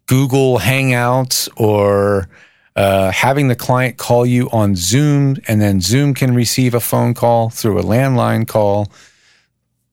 Google 0.07 0.59
Hangouts 0.59 1.49
or 1.57 2.29
uh, 2.75 3.11
having 3.11 3.47
the 3.47 3.55
client 3.55 3.97
call 3.97 4.25
you 4.25 4.49
on 4.51 4.75
Zoom, 4.75 5.37
and 5.47 5.61
then 5.61 5.81
Zoom 5.81 6.13
can 6.13 6.35
receive 6.35 6.73
a 6.73 6.79
phone 6.79 7.13
call 7.13 7.49
through 7.49 7.79
a 7.79 7.83
landline 7.83 8.47
call. 8.47 8.91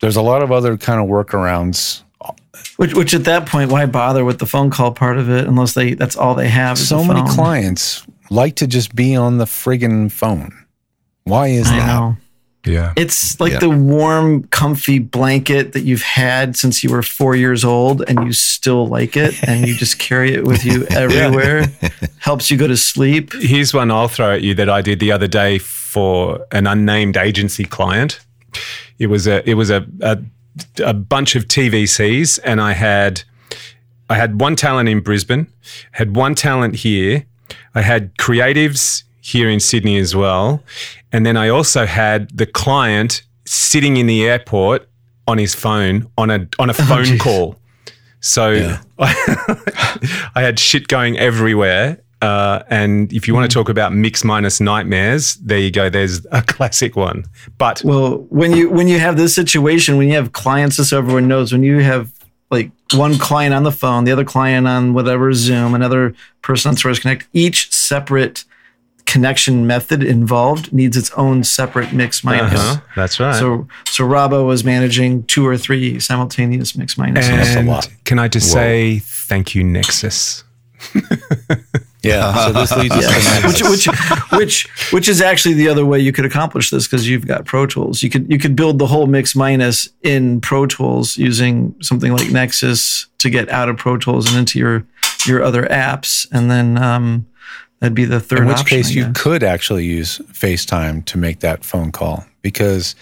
There's 0.00 0.16
a 0.16 0.22
lot 0.22 0.42
of 0.42 0.52
other 0.52 0.76
kind 0.76 1.00
of 1.00 1.08
workarounds. 1.08 2.02
Which 2.76 2.94
which 2.94 3.14
at 3.14 3.24
that 3.24 3.46
point, 3.46 3.70
why 3.70 3.86
bother 3.86 4.24
with 4.24 4.38
the 4.38 4.46
phone 4.46 4.70
call 4.70 4.92
part 4.92 5.18
of 5.18 5.28
it 5.28 5.46
unless 5.46 5.74
they 5.74 5.94
that's 5.94 6.16
all 6.16 6.34
they 6.34 6.48
have. 6.48 6.78
So 6.78 6.98
the 6.98 7.14
many 7.14 7.28
clients 7.28 8.06
like 8.32 8.56
to 8.56 8.66
just 8.66 8.94
be 8.94 9.14
on 9.14 9.38
the 9.38 9.44
friggin' 9.44 10.10
phone. 10.10 10.52
Why 11.24 11.48
is 11.48 11.68
I 11.68 11.78
that? 11.78 11.86
know. 11.86 12.16
Yeah. 12.64 12.92
It's 12.96 13.40
like 13.40 13.58
the 13.58 13.70
warm, 13.70 14.44
comfy 14.44 15.00
blanket 15.00 15.72
that 15.72 15.80
you've 15.80 16.02
had 16.02 16.56
since 16.56 16.84
you 16.84 16.90
were 16.90 17.02
four 17.02 17.34
years 17.34 17.64
old 17.64 18.02
and 18.06 18.24
you 18.24 18.32
still 18.32 18.86
like 18.86 19.16
it 19.16 19.34
and 19.48 19.66
you 19.66 19.74
just 19.74 19.98
carry 19.98 20.32
it 20.32 20.44
with 20.44 20.64
you 20.64 20.86
everywhere. 20.90 21.64
Helps 22.18 22.52
you 22.52 22.56
go 22.56 22.68
to 22.68 22.76
sleep. 22.76 23.32
Here's 23.32 23.74
one 23.74 23.90
I'll 23.90 24.06
throw 24.06 24.34
at 24.34 24.42
you 24.42 24.54
that 24.54 24.70
I 24.70 24.80
did 24.80 25.00
the 25.00 25.10
other 25.10 25.26
day 25.26 25.58
for 25.58 26.46
an 26.52 26.68
unnamed 26.68 27.16
agency 27.16 27.64
client. 27.64 28.20
It 28.98 29.08
was 29.08 29.26
a 29.26 29.48
it 29.48 29.54
was 29.54 29.70
a 29.70 29.84
a, 30.00 30.18
a 30.84 30.94
bunch 30.94 31.34
of 31.34 31.48
TVCs, 31.48 32.38
and 32.44 32.60
I 32.60 32.74
had 32.74 33.22
I 34.08 34.16
had 34.16 34.40
one 34.40 34.54
talent 34.54 34.88
in 34.88 35.00
Brisbane, 35.00 35.48
had 35.92 36.14
one 36.14 36.36
talent 36.36 36.76
here. 36.76 37.26
I 37.74 37.82
had 37.82 38.14
creatives 38.16 39.04
here 39.20 39.48
in 39.48 39.60
Sydney 39.60 39.98
as 39.98 40.14
well, 40.16 40.62
and 41.12 41.24
then 41.24 41.36
I 41.36 41.48
also 41.48 41.86
had 41.86 42.30
the 42.36 42.46
client 42.46 43.22
sitting 43.44 43.96
in 43.96 44.06
the 44.06 44.24
airport 44.24 44.88
on 45.26 45.38
his 45.38 45.54
phone 45.54 46.08
on 46.18 46.30
a 46.30 46.48
on 46.58 46.70
a 46.70 46.74
phone 46.88 47.04
geez. 47.04 47.20
call. 47.22 47.56
So 48.20 48.76
I 48.98 50.30
had 50.34 50.58
shit 50.58 50.88
going 50.88 51.18
everywhere. 51.18 51.98
Uh, 52.20 52.62
and 52.70 53.12
if 53.12 53.26
you 53.26 53.34
want 53.34 53.50
to 53.50 53.52
talk 53.52 53.68
about 53.68 53.92
mix 53.92 54.22
minus 54.22 54.60
nightmares, 54.60 55.34
there 55.36 55.58
you 55.58 55.72
go. 55.72 55.90
There's 55.90 56.24
a 56.30 56.40
classic 56.40 56.94
one. 56.94 57.24
But 57.58 57.82
Well, 57.84 58.18
when 58.28 58.52
you 58.52 58.70
when 58.70 58.86
you 58.86 59.00
have 59.00 59.16
this 59.16 59.34
situation, 59.34 59.96
when 59.96 60.06
you 60.08 60.14
have 60.14 60.30
clients, 60.32 60.78
as 60.78 60.92
everyone 60.92 61.26
knows, 61.26 61.52
when 61.52 61.64
you 61.64 61.80
have 61.80 62.12
like 62.48 62.70
one 62.94 63.18
client 63.18 63.54
on 63.54 63.62
the 63.62 63.72
phone, 63.72 64.04
the 64.04 64.12
other 64.12 64.24
client 64.24 64.66
on 64.66 64.94
whatever 64.94 65.32
Zoom, 65.32 65.74
another 65.74 66.14
person 66.42 66.70
on 66.70 66.76
Source 66.76 66.98
Connect, 66.98 67.26
each 67.32 67.72
separate 67.72 68.44
connection 69.04 69.66
method 69.66 70.02
involved 70.02 70.72
needs 70.72 70.96
its 70.96 71.10
own 71.12 71.44
separate 71.44 71.92
mix 71.92 72.24
minus. 72.24 72.58
uh-huh, 72.58 72.80
that's 72.96 73.20
right. 73.20 73.34
So 73.34 73.68
so 73.84 74.04
Robbo 74.04 74.46
was 74.46 74.64
managing 74.64 75.24
two 75.24 75.46
or 75.46 75.58
three 75.58 76.00
simultaneous 76.00 76.76
mix 76.76 76.94
minuses. 76.94 77.56
and 77.56 77.68
lot. 77.68 77.88
can 78.04 78.18
I 78.18 78.28
just 78.28 78.50
say 78.50 79.00
thank 79.00 79.54
you, 79.54 79.64
Nexus? 79.64 80.44
Yeah. 82.02 82.32
So 82.46 82.52
this 82.52 82.76
leads 82.76 82.96
Yeah. 82.96 83.46
Which 83.46 83.62
which 83.62 83.86
which 84.32 84.92
which 84.92 85.08
is 85.08 85.20
actually 85.20 85.54
the 85.54 85.68
other 85.68 85.86
way 85.86 86.00
you 86.00 86.12
could 86.12 86.24
accomplish 86.24 86.70
this 86.70 86.86
because 86.86 87.08
you've 87.08 87.26
got 87.26 87.44
Pro 87.44 87.66
Tools. 87.66 88.02
You 88.02 88.10
could 88.10 88.30
you 88.30 88.38
could 88.38 88.56
build 88.56 88.78
the 88.78 88.86
whole 88.86 89.06
mix 89.06 89.36
minus 89.36 89.88
in 90.02 90.40
Pro 90.40 90.66
Tools 90.66 91.16
using 91.16 91.74
something 91.80 92.12
like 92.12 92.30
Nexus 92.30 93.06
to 93.18 93.30
get 93.30 93.48
out 93.48 93.68
of 93.68 93.76
Pro 93.76 93.96
Tools 93.96 94.28
and 94.28 94.38
into 94.38 94.58
your 94.58 94.84
your 95.26 95.42
other 95.42 95.64
apps, 95.64 96.26
and 96.32 96.50
then 96.50 96.76
um, 96.78 97.26
that'd 97.78 97.94
be 97.94 98.04
the 98.04 98.20
third. 98.20 98.40
In 98.40 98.46
which 98.46 98.58
option, 98.58 98.78
case, 98.78 98.90
you 98.90 99.12
could 99.14 99.42
actually 99.42 99.84
use 99.84 100.18
FaceTime 100.32 101.04
to 101.06 101.18
make 101.18 101.40
that 101.40 101.64
phone 101.64 101.92
call 101.92 102.24
because 102.42 102.94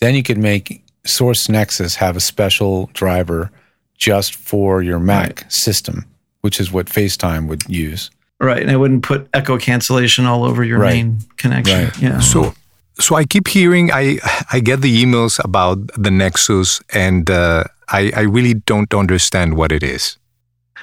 then 0.00 0.14
you 0.14 0.22
could 0.22 0.38
make 0.38 0.82
Source 1.04 1.48
Nexus 1.48 1.94
have 1.96 2.16
a 2.16 2.20
special 2.20 2.90
driver 2.94 3.50
just 3.96 4.34
for 4.34 4.82
your 4.82 4.98
Mac 4.98 5.50
system, 5.50 6.06
which 6.40 6.58
is 6.58 6.72
what 6.72 6.86
FaceTime 6.86 7.46
would 7.48 7.68
use. 7.68 8.10
Right, 8.46 8.60
and 8.62 8.70
I 8.70 8.76
wouldn't 8.76 9.02
put 9.02 9.28
echo 9.34 9.58
cancellation 9.58 10.26
all 10.26 10.44
over 10.44 10.64
your 10.64 10.78
Right. 10.78 10.94
main 10.94 11.18
connection. 11.36 11.84
Right. 11.84 12.02
Yeah. 12.02 12.20
So, 12.20 12.54
so 12.98 13.14
I 13.16 13.24
keep 13.24 13.48
hearing 13.48 13.90
I 13.92 14.18
I 14.52 14.60
get 14.60 14.80
the 14.80 15.04
emails 15.04 15.42
about 15.44 15.78
the 15.96 16.10
Nexus, 16.10 16.80
and 16.92 17.30
uh, 17.30 17.64
I 17.88 18.12
I 18.16 18.20
really 18.22 18.54
don't 18.54 18.92
understand 18.94 19.56
what 19.56 19.72
it 19.72 19.82
is. 19.82 20.16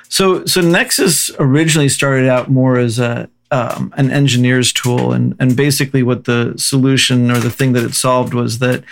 So, 0.10 0.46
so 0.46 0.62
Nexus 0.62 1.32
originally 1.38 1.89
started 1.89 2.30
out 2.30 2.50
more 2.50 2.78
as 2.78 2.98
a 3.00 3.28
um, 3.52 3.93
an 3.98 4.12
engineer's 4.12 4.72
tool, 4.74 5.12
and 5.13 5.36
and 5.39 5.56
basically 5.56 6.04
what 6.04 6.24
the 6.26 6.54
solution 6.58 7.32
or 7.32 7.39
the 7.39 7.50
thing 7.52 7.74
that 7.74 7.84
it 7.84 7.93
solved 7.93 8.34
was 8.34 8.60
that 8.60 8.84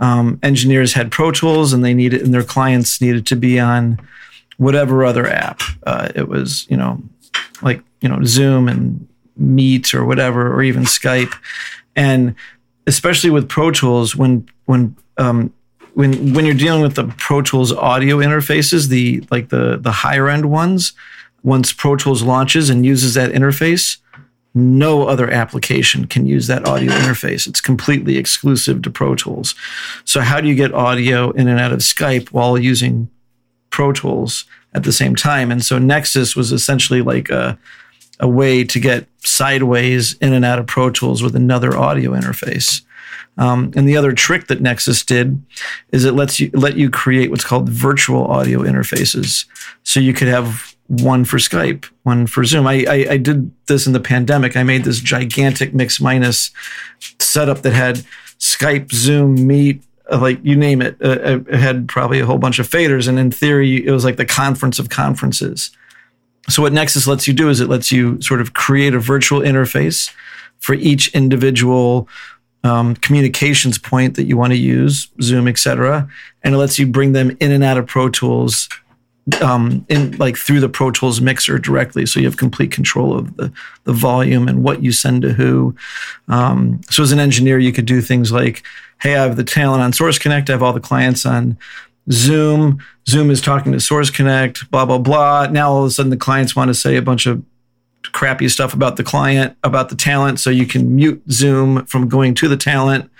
um, 0.00 0.38
engineers 0.42 0.94
had 0.94 1.10
Pro 1.10 1.30
Tools 1.30 1.72
and 1.72 1.84
they 1.84 1.92
needed 1.94 2.22
and 2.22 2.32
their 2.32 2.42
clients 2.42 3.00
needed 3.00 3.26
to 3.26 3.36
be 3.36 3.60
on 3.60 3.98
whatever 4.56 5.04
other 5.04 5.26
app. 5.26 5.60
Uh, 5.86 6.08
it 6.14 6.28
was 6.28 6.66
you 6.70 6.76
know 6.76 7.02
like 7.62 7.82
you 8.00 8.08
know 8.08 8.22
Zoom 8.24 8.68
and 8.68 9.06
Meet 9.36 9.94
or 9.94 10.04
whatever, 10.04 10.52
or 10.52 10.62
even 10.62 10.82
Skype, 10.82 11.34
and 11.96 12.34
especially 12.86 13.30
with 13.30 13.48
Pro 13.48 13.70
Tools 13.70 14.14
when 14.14 14.46
when 14.66 14.96
um, 15.16 15.52
when 15.94 16.34
when 16.34 16.44
you're 16.44 16.54
dealing 16.54 16.82
with 16.82 16.94
the 16.94 17.04
Pro 17.18 17.42
Tools 17.42 17.72
audio 17.72 18.18
interfaces, 18.18 18.88
the 18.88 19.24
like 19.30 19.48
the 19.48 19.78
the 19.78 19.92
higher 19.92 20.28
end 20.28 20.50
ones, 20.50 20.92
once 21.42 21.72
Pro 21.72 21.96
Tools 21.96 22.22
launches 22.22 22.68
and 22.70 22.84
uses 22.84 23.14
that 23.14 23.32
interface, 23.32 23.98
no 24.54 25.06
other 25.06 25.30
application 25.30 26.06
can 26.06 26.26
use 26.26 26.46
that 26.48 26.66
audio 26.66 26.92
interface. 26.92 27.46
It's 27.46 27.60
completely 27.60 28.16
exclusive 28.16 28.82
to 28.82 28.90
Pro 28.90 29.14
Tools. 29.14 29.54
So 30.04 30.20
how 30.20 30.40
do 30.40 30.48
you 30.48 30.54
get 30.54 30.74
audio 30.74 31.30
in 31.30 31.48
and 31.48 31.60
out 31.60 31.72
of 31.72 31.80
Skype 31.80 32.28
while 32.28 32.58
using 32.58 33.08
Pro 33.70 33.92
Tools 33.92 34.44
at 34.74 34.84
the 34.84 34.92
same 34.92 35.14
time? 35.14 35.50
And 35.50 35.64
so 35.64 35.78
Nexus 35.78 36.36
was 36.36 36.52
essentially 36.52 37.02
like 37.02 37.30
a 37.30 37.58
a 38.20 38.28
way 38.28 38.62
to 38.62 38.78
get 38.78 39.06
sideways 39.18 40.12
in 40.18 40.32
and 40.32 40.44
out 40.44 40.58
of 40.58 40.66
Pro 40.66 40.90
Tools 40.90 41.22
with 41.22 41.34
another 41.34 41.76
audio 41.76 42.12
interface. 42.12 42.82
Um, 43.38 43.72
and 43.74 43.88
the 43.88 43.96
other 43.96 44.12
trick 44.12 44.48
that 44.48 44.60
Nexus 44.60 45.02
did 45.04 45.42
is 45.92 46.04
it 46.04 46.12
lets 46.12 46.38
you 46.38 46.50
let 46.52 46.76
you 46.76 46.90
create 46.90 47.30
what's 47.30 47.44
called 47.44 47.68
virtual 47.68 48.26
audio 48.26 48.60
interfaces. 48.60 49.46
So 49.82 49.98
you 49.98 50.12
could 50.12 50.28
have 50.28 50.76
one 50.88 51.24
for 51.24 51.38
Skype, 51.38 51.86
one 52.02 52.26
for 52.26 52.44
Zoom. 52.44 52.66
I, 52.66 52.84
I, 52.86 53.06
I 53.12 53.16
did 53.16 53.50
this 53.66 53.86
in 53.86 53.92
the 53.92 54.00
pandemic. 54.00 54.56
I 54.56 54.64
made 54.64 54.84
this 54.84 55.00
gigantic 55.00 55.72
mix 55.72 56.00
minus 56.00 56.50
setup 57.18 57.62
that 57.62 57.72
had 57.72 58.02
Skype, 58.38 58.92
Zoom, 58.92 59.46
Meet, 59.46 59.82
like 60.18 60.40
you 60.42 60.56
name 60.56 60.82
it. 60.82 60.96
Uh, 61.02 61.40
it 61.48 61.60
had 61.60 61.88
probably 61.88 62.20
a 62.20 62.26
whole 62.26 62.38
bunch 62.38 62.58
of 62.58 62.68
faders, 62.68 63.08
and 63.08 63.18
in 63.18 63.30
theory, 63.30 63.84
it 63.86 63.90
was 63.90 64.04
like 64.04 64.16
the 64.16 64.24
conference 64.24 64.78
of 64.78 64.88
conferences. 64.88 65.70
So 66.48 66.62
what 66.62 66.72
Nexus 66.72 67.06
lets 67.06 67.28
you 67.28 67.34
do 67.34 67.48
is 67.48 67.60
it 67.60 67.68
lets 67.68 67.92
you 67.92 68.20
sort 68.20 68.40
of 68.40 68.54
create 68.54 68.94
a 68.94 68.98
virtual 68.98 69.40
interface 69.40 70.12
for 70.58 70.74
each 70.74 71.14
individual 71.14 72.08
um, 72.64 72.96
communications 72.96 73.78
point 73.78 74.16
that 74.16 74.24
you 74.24 74.36
want 74.36 74.52
to 74.52 74.58
use, 74.58 75.08
Zoom, 75.22 75.48
etc., 75.48 76.08
and 76.42 76.54
it 76.54 76.58
lets 76.58 76.78
you 76.78 76.86
bring 76.86 77.12
them 77.12 77.36
in 77.40 77.52
and 77.52 77.64
out 77.64 77.78
of 77.78 77.86
Pro 77.86 78.08
Tools 78.08 78.68
um, 79.42 79.84
in 79.88 80.16
like 80.18 80.36
through 80.36 80.60
the 80.60 80.68
Pro 80.68 80.90
Tools 80.90 81.20
mixer 81.20 81.58
directly, 81.58 82.06
so 82.06 82.20
you 82.20 82.26
have 82.26 82.36
complete 82.36 82.72
control 82.72 83.16
of 83.16 83.36
the 83.36 83.52
the 83.84 83.92
volume 83.92 84.48
and 84.48 84.62
what 84.62 84.82
you 84.82 84.92
send 84.92 85.22
to 85.22 85.32
who. 85.32 85.74
Um, 86.28 86.80
so 86.90 87.02
as 87.02 87.12
an 87.12 87.20
engineer, 87.20 87.58
you 87.58 87.72
could 87.72 87.86
do 87.86 88.00
things 88.00 88.32
like, 88.32 88.62
"Hey, 89.00 89.16
I 89.16 89.22
have 89.22 89.36
the 89.36 89.44
talent 89.44 89.82
on 89.82 89.92
Source 89.92 90.18
Connect. 90.18 90.48
I 90.48 90.52
have 90.52 90.62
all 90.62 90.72
the 90.72 90.80
clients 90.80 91.26
on 91.26 91.58
Zoom. 92.10 92.78
Zoom 93.08 93.30
is 93.30 93.40
talking 93.40 93.72
to 93.72 93.80
Source 93.80 94.10
Connect. 94.10 94.70
Blah 94.70 94.86
blah 94.86 94.98
blah. 94.98 95.46
Now 95.46 95.72
all 95.72 95.80
of 95.82 95.86
a 95.86 95.90
sudden, 95.90 96.10
the 96.10 96.16
clients 96.16 96.54
want 96.54 96.68
to 96.68 96.74
say 96.74 96.96
a 96.96 97.02
bunch 97.02 97.26
of 97.26 97.42
crappy 98.12 98.48
stuff 98.48 98.74
about 98.74 98.96
the 98.96 99.04
client, 99.04 99.56
about 99.62 99.88
the 99.88 99.96
talent, 99.96 100.40
so 100.40 100.50
you 100.50 100.66
can 100.66 100.96
mute 100.96 101.22
Zoom 101.30 101.84
from 101.86 102.08
going 102.08 102.34
to 102.34 102.48
the 102.48 102.56
talent, 102.56 103.10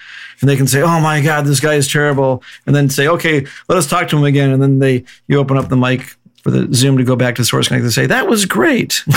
and 0.41 0.49
they 0.49 0.57
can 0.57 0.67
say, 0.67 0.83
"Oh 0.83 1.01
my 1.01 1.21
God, 1.21 1.47
this 1.47 1.61
guy 1.61 1.75
is 1.75 1.91
terrible," 1.91 2.43
and 2.67 2.75
then 2.75 2.89
say, 2.89 3.07
"Okay, 3.09 3.47
let 3.69 3.79
us 3.79 3.87
talk 3.87 4.09
to 4.09 4.17
him 4.17 4.25
again," 4.25 4.51
and 4.51 4.63
then 4.63 4.79
they 4.79 5.05
you 5.29 5.39
open 5.39 5.57
up 5.57 5.69
the 5.69 5.77
mic 5.77 6.17
for 6.43 6.51
the 6.51 6.73
Zoom 6.75 6.97
to 6.99 7.05
go 7.05 7.17
back 7.17 7.37
to 7.37 7.45
Source 7.45 7.69
Connect 7.69 7.85
and 7.85 7.93
say, 7.93 8.07
"That 8.07 8.29
was 8.29 8.47
great." 8.47 9.05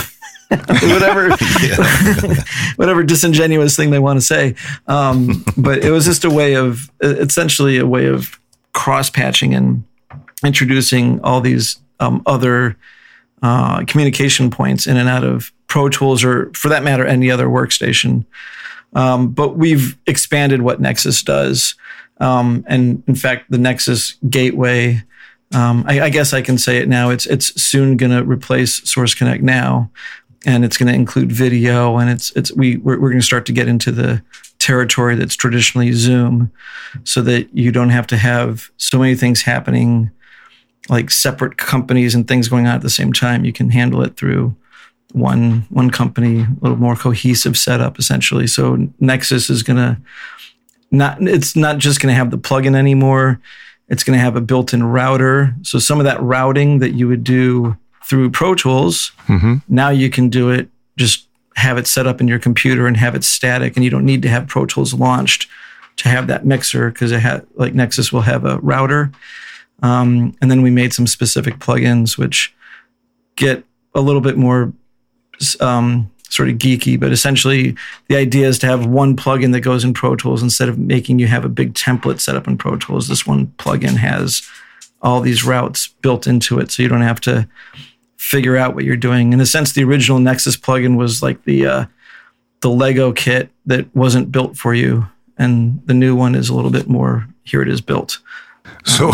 whatever, 0.50 1.30
whatever 2.76 3.04
disingenuous 3.04 3.76
thing 3.76 3.92
they 3.92 4.00
want 4.00 4.18
to 4.18 4.26
say, 4.26 4.56
um, 4.88 5.44
but 5.58 5.84
it 5.84 5.92
was 5.92 6.06
just 6.06 6.26
a 6.26 6.30
way 6.30 6.56
of 6.56 6.92
essentially 7.02 7.78
a 7.78 7.88
way 7.88 8.08
of 8.08 8.40
cross 8.74 9.10
patching 9.10 9.54
and 9.54 9.84
introducing 10.44 11.20
all 11.22 11.42
these 11.42 11.80
um, 12.00 12.22
other 12.26 12.76
uh, 13.44 13.84
communication 13.86 14.50
points 14.50 14.88
in 14.88 14.98
and 14.98 15.10
out 15.10 15.24
of 15.24 15.52
Pro 15.68 15.90
Tools 15.90 16.24
or, 16.24 16.50
for 16.54 16.70
that 16.70 16.82
matter, 16.82 17.06
any 17.06 17.30
other 17.30 17.48
workstation. 17.48 18.26
Um, 18.94 19.30
but 19.30 19.58
we've 19.58 19.98
expanded 20.08 20.62
what 20.62 20.80
Nexus 20.80 21.22
does. 21.22 21.76
Um, 22.20 22.64
and 22.68 23.04
in 23.06 23.16
fact, 23.16 23.52
the 23.52 23.58
Nexus 23.58 24.14
Gateway, 24.30 25.04
um, 25.54 25.84
I, 25.88 26.02
I, 26.02 26.10
guess 26.10 26.32
I 26.32 26.42
can 26.42 26.58
say 26.58 26.78
it 26.78 26.88
now, 26.88 27.10
it's, 27.10 27.26
it's 27.26 27.62
soon 27.62 27.98
going 27.98 28.12
to 28.12 28.24
replace 28.24 28.90
Source 28.90 29.14
Connect 29.14 29.44
now. 29.44 29.92
And 30.46 30.64
it's 30.64 30.78
going 30.78 30.92
to 30.92 30.94
include 30.94 31.32
video, 31.32 31.98
and 31.98 32.10
it's 32.10 32.30
it's 32.32 32.52
we 32.52 32.76
we're, 32.76 33.00
we're 33.00 33.12
going 33.12 33.22
to 33.22 33.26
start 33.26 33.46
to 33.46 33.54
get 33.54 33.70
into 33.70 33.94
the 33.94 34.22
territory 34.60 35.16
that's 35.16 35.38
traditionally 35.38 35.94
Zoom, 35.94 36.52
so 37.06 37.22
that 37.22 37.48
you 37.56 37.72
don't 37.72 37.92
have 37.92 38.08
to 38.08 38.18
have 38.18 38.70
so 38.76 39.00
many 39.00 39.16
things 39.16 39.44
happening, 39.44 40.12
like 40.90 41.10
separate 41.12 41.58
companies 41.58 42.14
and 42.14 42.28
things 42.28 42.48
going 42.48 42.68
on 42.68 42.76
at 42.76 42.82
the 42.82 42.90
same 42.90 43.14
time. 43.14 43.46
You 43.46 43.54
can 43.54 43.70
handle 43.70 44.02
it 44.04 44.18
through 44.18 44.56
one 45.14 45.66
one 45.70 45.90
company, 45.90 46.42
a 46.42 46.58
little 46.62 46.78
more 46.78 46.96
cohesive 46.96 47.58
setup 47.58 48.00
essentially. 48.00 48.48
So 48.48 48.88
Nexus 49.00 49.50
is 49.50 49.64
going 49.64 49.78
to 49.78 49.98
not 50.92 51.22
it's 51.22 51.56
not 51.56 51.78
just 51.78 52.02
going 52.02 52.12
to 52.12 52.18
have 52.18 52.32
the 52.32 52.38
plugin 52.38 52.76
anymore. 52.76 53.40
It's 53.90 54.04
going 54.04 54.18
to 54.18 54.24
have 54.24 54.36
a 54.36 54.42
built-in 54.42 54.84
router. 54.84 55.54
So 55.62 55.78
some 55.78 56.00
of 56.00 56.06
that 56.06 56.22
routing 56.22 56.80
that 56.80 56.94
you 56.94 57.08
would 57.08 57.24
do 57.24 57.78
through 58.06 58.32
Pro 58.32 58.56
Tools, 58.56 59.12
mm-hmm. 59.28 59.56
now 59.68 59.90
you 59.90 60.10
can 60.10 60.30
do 60.30 60.50
it 60.50 60.70
just 60.98 61.28
have 61.56 61.78
it 61.78 61.88
set 61.88 62.08
up 62.08 62.22
in 62.22 62.28
your 62.28 62.40
computer 62.40 62.88
and 62.88 62.98
have 62.98 63.16
it 63.16 63.24
static 63.24 63.76
and 63.76 63.84
you 63.84 63.90
don't 63.90 64.06
need 64.06 64.22
to 64.24 64.30
have 64.30 64.48
Pro 64.48 64.66
Tools 64.66 64.94
launched 64.94 65.48
to 65.98 66.10
have 66.10 66.28
that 66.28 66.46
mixer 66.46 66.90
because 66.90 67.12
it 67.12 67.20
had 67.20 67.46
like 67.56 67.74
Nexus 67.74 68.12
will 68.12 68.22
have 68.22 68.46
a 68.46 68.58
router. 68.60 69.12
Um, 69.84 70.36
and 70.42 70.50
then 70.50 70.64
we 70.64 70.72
made 70.72 70.94
some 70.94 71.06
specific 71.06 71.60
plugins 71.60 72.18
which 72.18 72.56
get 73.36 73.64
a 73.94 74.02
little 74.02 74.22
bit 74.22 74.38
more 74.38 74.74
um, 75.60 76.10
sort 76.30 76.50
of 76.50 76.56
geeky, 76.56 77.00
but 77.00 77.12
essentially 77.12 77.76
the 78.08 78.16
idea 78.16 78.48
is 78.48 78.58
to 78.60 78.68
have 78.68 78.88
one 78.88 79.16
plugin 79.16 79.52
that 79.52 79.60
goes 79.60 79.84
in 79.84 79.94
Pro 79.94 80.16
Tools 80.16 80.42
instead 80.42 80.70
of 80.70 80.80
making 80.80 81.20
you 81.20 81.28
have 81.28 81.46
a 81.46 81.50
big 81.50 81.74
template 81.74 82.20
set 82.20 82.36
up 82.36 82.48
in 82.48 82.58
Pro 82.58 82.78
Tools. 82.78 83.08
This 83.08 83.28
one 83.28 83.48
plugin 83.58 83.98
has 83.98 84.42
all 85.02 85.22
these 85.22 85.44
routes 85.44 85.90
built 86.02 86.26
into 86.26 86.60
it, 86.60 86.72
so 86.72 86.82
you 86.82 86.90
don't 86.90 87.02
have 87.02 87.22
to 87.22 87.48
figure 88.18 88.56
out 88.56 88.74
what 88.74 88.86
you're 88.86 88.96
doing. 88.96 89.34
In 89.34 89.42
a 89.42 89.46
sense, 89.46 89.74
the 89.74 89.84
original 89.84 90.18
Nexus 90.18 90.58
plugin 90.58 90.98
was 90.98 91.22
like 91.22 91.44
the 91.44 91.68
uh, 91.68 91.86
the 92.62 92.70
Lego 92.70 93.12
kit 93.12 93.50
that 93.66 93.94
wasn't 93.94 94.32
built 94.32 94.56
for 94.56 94.74
you, 94.74 95.06
and 95.38 95.86
the 95.86 95.94
new 95.94 96.16
one 96.16 96.36
is 96.36 96.50
a 96.50 96.56
little 96.56 96.72
bit 96.72 96.88
more. 96.88 97.28
Here 97.44 97.62
it 97.62 97.68
is 97.68 97.82
built. 97.82 98.20
So, 98.86 99.12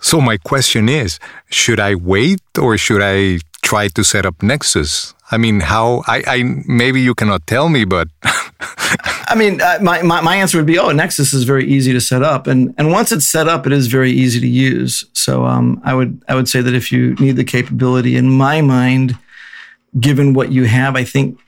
so 0.00 0.20
my 0.20 0.36
question 0.36 0.88
is: 0.88 1.18
Should 1.50 1.80
I 1.80 1.94
wait, 1.94 2.40
or 2.58 2.76
should 2.78 3.02
I 3.02 3.38
try 3.62 3.88
to 3.88 4.04
set 4.04 4.26
up 4.26 4.42
Nexus? 4.42 5.14
I 5.30 5.36
mean, 5.38 5.60
how? 5.60 6.02
I, 6.06 6.22
I 6.26 6.42
maybe 6.66 7.00
you 7.00 7.14
cannot 7.14 7.46
tell 7.46 7.68
me, 7.68 7.84
but 7.84 8.08
I 8.22 9.34
mean, 9.36 9.60
uh, 9.60 9.78
my, 9.80 10.02
my 10.02 10.20
my 10.20 10.36
answer 10.36 10.58
would 10.58 10.66
be, 10.66 10.78
oh, 10.78 10.90
Nexus 10.90 11.32
is 11.32 11.44
very 11.44 11.66
easy 11.66 11.92
to 11.92 12.00
set 12.00 12.22
up, 12.22 12.46
and 12.46 12.74
and 12.78 12.90
once 12.92 13.10
it's 13.12 13.26
set 13.26 13.48
up, 13.48 13.66
it 13.66 13.72
is 13.72 13.86
very 13.86 14.10
easy 14.12 14.40
to 14.40 14.46
use. 14.46 15.04
So, 15.12 15.44
um, 15.46 15.80
I 15.84 15.94
would 15.94 16.22
I 16.28 16.34
would 16.34 16.48
say 16.48 16.60
that 16.60 16.74
if 16.74 16.92
you 16.92 17.14
need 17.14 17.36
the 17.36 17.44
capability, 17.44 18.16
in 18.16 18.30
my 18.30 18.60
mind, 18.60 19.18
given 19.98 20.34
what 20.34 20.52
you 20.52 20.64
have, 20.64 20.94
I 20.96 21.04
think, 21.04 21.38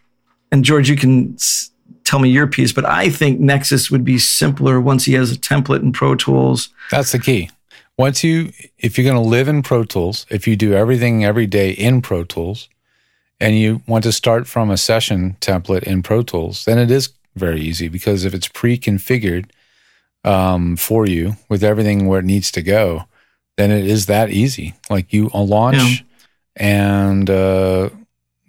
and 0.51 0.65
George, 0.65 0.89
you 0.89 0.97
can 0.97 1.35
s- 1.35 1.71
tell 2.07 2.19
me 2.19 2.31
your 2.31 2.47
piece, 2.47 2.73
but 2.73 2.87
I 2.87 3.11
think 3.11 3.41
Nexus 3.41 3.91
would 3.91 4.05
be 4.05 4.19
simpler 4.19 4.81
once 4.81 5.05
he 5.05 5.13
has 5.15 5.31
a 5.33 5.37
template 5.37 5.83
in 5.83 5.93
Pro 5.93 6.15
Tools. 6.15 6.71
That's 6.91 7.13
the 7.13 7.19
key 7.19 7.51
once 7.99 8.23
you 8.23 8.53
if 8.79 8.97
you're 8.97 9.11
going 9.11 9.23
to 9.23 9.29
live 9.29 9.49
in 9.49 9.63
pro 9.63 9.85
tools 9.85 10.27
if 10.31 10.47
you 10.47 10.57
do 10.57 10.75
everything 10.75 11.25
every 11.25 11.47
day 11.47 11.71
in 11.71 12.03
pro 12.03 12.25
tools 12.25 12.69
and 13.41 13.59
you 13.59 13.83
want 13.87 14.05
to 14.05 14.13
start 14.13 14.47
from 14.47 14.71
a 14.71 14.77
session 14.77 15.37
template 15.41 15.83
in 15.85 16.03
pro 16.03 16.23
tools 16.23 16.65
then 16.65 16.79
it 16.79 16.91
is 16.91 17.11
very 17.35 17.61
easy 17.61 17.89
because 17.89 18.25
if 18.25 18.35
it's 18.35 18.49
pre-configured 18.49 19.47
um, 20.25 20.77
for 20.77 21.07
you 21.07 21.37
with 21.49 21.63
everything 21.63 22.07
where 22.07 22.21
it 22.21 22.25
needs 22.25 22.51
to 22.51 22.63
go 22.63 23.05
then 23.57 23.71
it 23.71 23.87
is 23.87 24.07
that 24.07 24.31
easy 24.31 24.75
like 24.91 25.13
you 25.13 25.29
launch 25.35 26.05
yeah. 26.57 26.57
and 26.57 27.31
uh, 27.31 27.89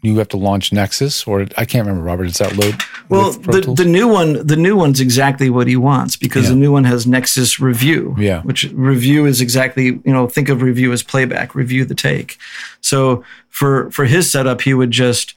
you 0.02 0.18
have 0.20 0.28
to 0.30 0.38
launch 0.38 0.72
Nexus, 0.72 1.26
or 1.26 1.48
I 1.58 1.66
can't 1.66 1.88
remember, 1.88 2.04
Robert. 2.04 2.26
Is 2.26 2.38
that 2.38 2.56
load? 2.56 2.82
Well, 3.10 3.32
the, 3.32 3.74
the 3.76 3.86
new 3.86 4.08
one, 4.08 4.46
the 4.46 4.56
new 4.56 4.76
one's 4.76 5.00
exactly 5.00 5.50
what 5.50 5.68
he 5.68 5.76
wants 5.76 6.16
because 6.16 6.44
yeah. 6.44 6.52
the 6.52 6.56
new 6.56 6.72
one 6.72 6.84
has 6.84 7.08
Nexus 7.08 7.60
Review. 7.60 8.16
Yeah, 8.18 8.42
which 8.44 8.66
review 8.74 9.26
is 9.26 9.42
exactly 9.42 9.86
you 9.86 10.02
know 10.06 10.28
think 10.28 10.50
of 10.50 10.62
review 10.62 10.92
as 10.92 11.02
playback, 11.04 11.56
review 11.56 11.84
the 11.84 11.96
take. 11.96 12.38
So 12.82 13.24
for 13.50 13.90
for 13.92 14.06
his 14.06 14.30
setup, 14.30 14.62
he 14.62 14.74
would 14.74 14.92
just 14.92 15.34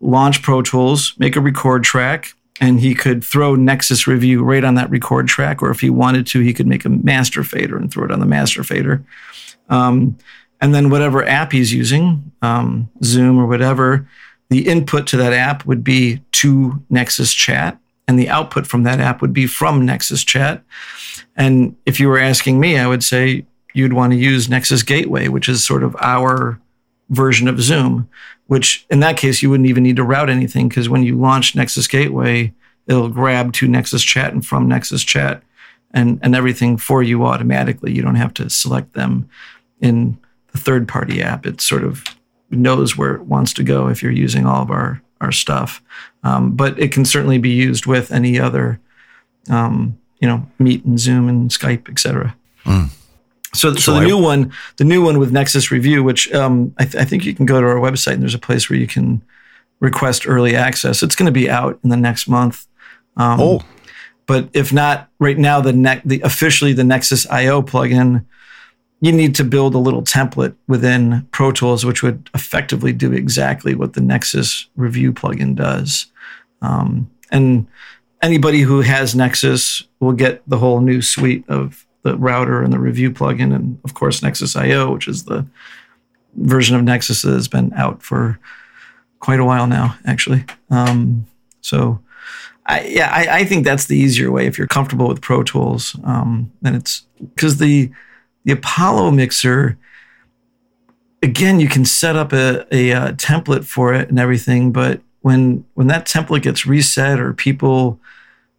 launch 0.00 0.42
Pro 0.42 0.62
Tools, 0.62 1.14
make 1.18 1.34
a 1.34 1.40
record 1.40 1.82
track, 1.82 2.34
and 2.60 2.78
he 2.78 2.94
could 2.94 3.24
throw 3.24 3.56
Nexus 3.56 4.06
Review 4.06 4.44
right 4.44 4.64
on 4.64 4.74
that 4.76 4.90
record 4.90 5.26
track, 5.26 5.62
or 5.62 5.70
if 5.70 5.80
he 5.80 5.90
wanted 5.90 6.26
to, 6.28 6.40
he 6.40 6.54
could 6.54 6.66
make 6.66 6.84
a 6.84 6.88
master 6.88 7.42
fader 7.42 7.76
and 7.76 7.90
throw 7.90 8.04
it 8.04 8.12
on 8.12 8.20
the 8.20 8.26
master 8.26 8.62
fader. 8.62 9.04
Um, 9.68 10.16
and 10.64 10.74
then 10.74 10.88
whatever 10.88 11.22
app 11.28 11.52
he's 11.52 11.74
using, 11.74 12.32
um, 12.40 12.88
Zoom 13.02 13.38
or 13.38 13.44
whatever, 13.44 14.08
the 14.48 14.66
input 14.66 15.06
to 15.08 15.18
that 15.18 15.34
app 15.34 15.66
would 15.66 15.84
be 15.84 16.22
to 16.32 16.82
Nexus 16.88 17.34
Chat, 17.34 17.78
and 18.08 18.18
the 18.18 18.30
output 18.30 18.66
from 18.66 18.82
that 18.84 18.98
app 18.98 19.20
would 19.20 19.34
be 19.34 19.46
from 19.46 19.84
Nexus 19.84 20.24
Chat. 20.24 20.62
And 21.36 21.76
if 21.84 22.00
you 22.00 22.08
were 22.08 22.18
asking 22.18 22.60
me, 22.60 22.78
I 22.78 22.86
would 22.86 23.04
say 23.04 23.44
you'd 23.74 23.92
want 23.92 24.14
to 24.14 24.18
use 24.18 24.48
Nexus 24.48 24.82
Gateway, 24.82 25.28
which 25.28 25.50
is 25.50 25.62
sort 25.62 25.82
of 25.82 25.94
our 26.00 26.58
version 27.10 27.46
of 27.46 27.60
Zoom, 27.60 28.08
which 28.46 28.86
in 28.88 29.00
that 29.00 29.18
case, 29.18 29.42
you 29.42 29.50
wouldn't 29.50 29.68
even 29.68 29.82
need 29.82 29.96
to 29.96 30.02
route 30.02 30.30
anything 30.30 30.70
because 30.70 30.88
when 30.88 31.02
you 31.02 31.14
launch 31.14 31.54
Nexus 31.54 31.86
Gateway, 31.86 32.54
it'll 32.86 33.10
grab 33.10 33.52
to 33.52 33.68
Nexus 33.68 34.02
Chat 34.02 34.32
and 34.32 34.46
from 34.46 34.66
Nexus 34.66 35.04
Chat 35.04 35.42
and, 35.90 36.18
and 36.22 36.34
everything 36.34 36.78
for 36.78 37.02
you 37.02 37.26
automatically. 37.26 37.92
You 37.92 38.00
don't 38.00 38.14
have 38.14 38.32
to 38.32 38.48
select 38.48 38.94
them 38.94 39.28
in 39.82 40.16
a 40.54 40.58
third 40.58 40.88
party 40.88 41.22
app. 41.22 41.46
It 41.46 41.60
sort 41.60 41.84
of 41.84 42.04
knows 42.50 42.96
where 42.96 43.14
it 43.14 43.22
wants 43.22 43.52
to 43.54 43.62
go 43.62 43.88
if 43.88 44.02
you're 44.02 44.12
using 44.12 44.46
all 44.46 44.62
of 44.62 44.70
our, 44.70 45.02
our 45.20 45.32
stuff. 45.32 45.82
Um, 46.22 46.52
but 46.52 46.78
it 46.78 46.92
can 46.92 47.04
certainly 47.04 47.38
be 47.38 47.50
used 47.50 47.86
with 47.86 48.12
any 48.12 48.38
other, 48.38 48.80
um, 49.50 49.98
you 50.20 50.28
know, 50.28 50.46
Meet 50.58 50.84
and 50.84 50.98
Zoom 50.98 51.28
and 51.28 51.50
Skype, 51.50 51.88
etc. 51.88 52.34
Mm. 52.64 52.90
So, 53.54 53.72
so, 53.72 53.78
so 53.78 53.92
the 53.92 54.00
I, 54.00 54.04
new 54.04 54.18
one, 54.18 54.52
the 54.76 54.84
new 54.84 55.02
one 55.02 55.18
with 55.18 55.32
Nexus 55.32 55.70
Review, 55.70 56.02
which 56.02 56.32
um, 56.32 56.74
I, 56.78 56.84
th- 56.84 56.96
I, 56.96 57.04
think 57.04 57.24
you 57.24 57.34
can 57.34 57.46
go 57.46 57.60
to 57.60 57.66
our 57.66 57.76
website 57.76 58.14
and 58.14 58.22
there's 58.22 58.34
a 58.34 58.38
place 58.38 58.68
where 58.68 58.78
you 58.78 58.86
can 58.86 59.22
request 59.80 60.26
early 60.26 60.56
access. 60.56 61.02
It's 61.02 61.14
going 61.14 61.26
to 61.26 61.32
be 61.32 61.48
out 61.48 61.78
in 61.84 61.90
the 61.90 61.96
next 61.96 62.26
month. 62.26 62.66
Um, 63.16 63.40
oh, 63.40 63.60
but 64.26 64.48
if 64.54 64.72
not 64.72 65.08
right 65.20 65.38
now, 65.38 65.60
the 65.60 65.72
ne- 65.72 66.02
the 66.04 66.20
officially 66.22 66.72
the 66.72 66.84
Nexus 66.84 67.28
IO 67.30 67.62
plugin 67.62 68.24
you 69.04 69.12
need 69.12 69.34
to 69.34 69.44
build 69.44 69.74
a 69.74 69.78
little 69.78 70.00
template 70.00 70.54
within 70.66 71.28
Pro 71.30 71.52
Tools, 71.52 71.84
which 71.84 72.02
would 72.02 72.30
effectively 72.32 72.90
do 72.90 73.12
exactly 73.12 73.74
what 73.74 73.92
the 73.92 74.00
Nexus 74.00 74.66
Review 74.76 75.12
plugin 75.12 75.54
does. 75.54 76.06
Um, 76.62 77.10
and 77.30 77.66
anybody 78.22 78.62
who 78.62 78.80
has 78.80 79.14
Nexus 79.14 79.82
will 80.00 80.14
get 80.14 80.42
the 80.48 80.56
whole 80.56 80.80
new 80.80 81.02
suite 81.02 81.44
of 81.48 81.84
the 82.00 82.16
router 82.16 82.62
and 82.62 82.72
the 82.72 82.78
review 82.78 83.10
plugin, 83.10 83.54
and 83.54 83.78
of 83.84 83.92
course 83.92 84.22
Nexus 84.22 84.56
IO, 84.56 84.94
which 84.94 85.06
is 85.06 85.24
the 85.24 85.44
version 86.36 86.74
of 86.74 86.82
Nexus 86.82 87.20
that 87.22 87.32
has 87.32 87.46
been 87.46 87.74
out 87.74 88.02
for 88.02 88.38
quite 89.20 89.38
a 89.38 89.44
while 89.44 89.66
now, 89.66 89.98
actually. 90.06 90.46
Um, 90.70 91.26
so 91.60 92.00
I, 92.64 92.84
yeah, 92.84 93.10
I, 93.12 93.40
I 93.40 93.44
think 93.44 93.66
that's 93.66 93.84
the 93.84 93.98
easier 93.98 94.30
way 94.30 94.46
if 94.46 94.56
you're 94.56 94.66
comfortable 94.66 95.08
with 95.08 95.20
Pro 95.20 95.42
Tools. 95.42 95.94
Um, 96.04 96.50
it's 96.62 97.02
because 97.34 97.58
the 97.58 97.90
the 98.44 98.52
Apollo 98.52 99.10
mixer, 99.12 99.78
again, 101.22 101.60
you 101.60 101.68
can 101.68 101.84
set 101.84 102.16
up 102.16 102.32
a, 102.32 102.66
a, 102.74 102.92
uh 102.92 103.12
template 103.12 103.64
for 103.64 103.94
it 103.94 104.08
and 104.08 104.18
everything, 104.18 104.72
but 104.72 105.00
when 105.22 105.64
when 105.74 105.86
that 105.86 106.06
template 106.06 106.42
gets 106.42 106.66
reset 106.66 107.18
or 107.18 107.32
people 107.32 107.98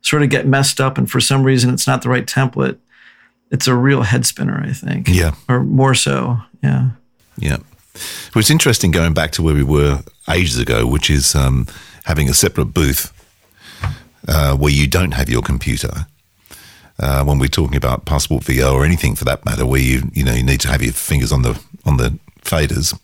sort 0.02 0.24
of 0.24 0.30
get 0.30 0.48
messed 0.48 0.82
up 0.82 0.98
and 0.98 1.10
for 1.10 1.20
some 1.20 1.44
reason 1.44 1.74
it's 1.74 1.88
not 1.88 2.02
the 2.02 2.10
right 2.10 2.26
template, 2.26 2.78
it's 3.52 3.68
a 3.68 3.76
real 3.76 4.04
head 4.04 4.26
spinner, 4.26 4.64
I 4.64 4.74
think. 4.74 5.08
Yeah. 5.08 5.34
Or 5.48 5.64
more 5.64 5.96
so. 5.96 6.38
Yeah. 6.64 6.90
Yeah. 7.38 7.58
Well, 8.34 8.42
it's 8.42 8.50
interesting 8.50 8.92
going 8.92 9.14
back 9.14 9.32
to 9.34 9.44
where 9.44 9.54
we 9.54 9.64
were 9.64 10.04
ages 10.30 10.58
ago, 10.58 10.86
which 10.86 11.10
is 11.10 11.36
um, 11.36 11.68
having 12.04 12.30
a 12.30 12.34
separate 12.34 12.74
booth 12.74 13.14
uh, 14.28 14.56
where 14.58 14.72
you 14.72 14.88
don't 14.88 15.12
have 15.12 15.30
your 15.30 15.42
computer. 15.42 16.08
Uh, 16.98 17.24
when 17.26 17.40
we're 17.40 17.50
talking 17.50 17.76
about 17.76 18.06
passport 18.06 18.44
VO 18.46 18.74
or 18.74 18.86
anything 18.86 19.16
for 19.16 19.26
that 19.26 19.44
matter, 19.46 19.66
where 19.66 19.82
you 19.82 20.10
you 20.14 20.24
know 20.24 20.34
you 20.34 20.44
need 20.44 20.62
to 20.62 20.70
have 20.70 20.82
your 20.82 20.94
fingers 20.94 21.32
on 21.32 21.42
the 21.42 21.60
on 21.86 21.98
the 21.98 22.18
faders, 22.42 22.98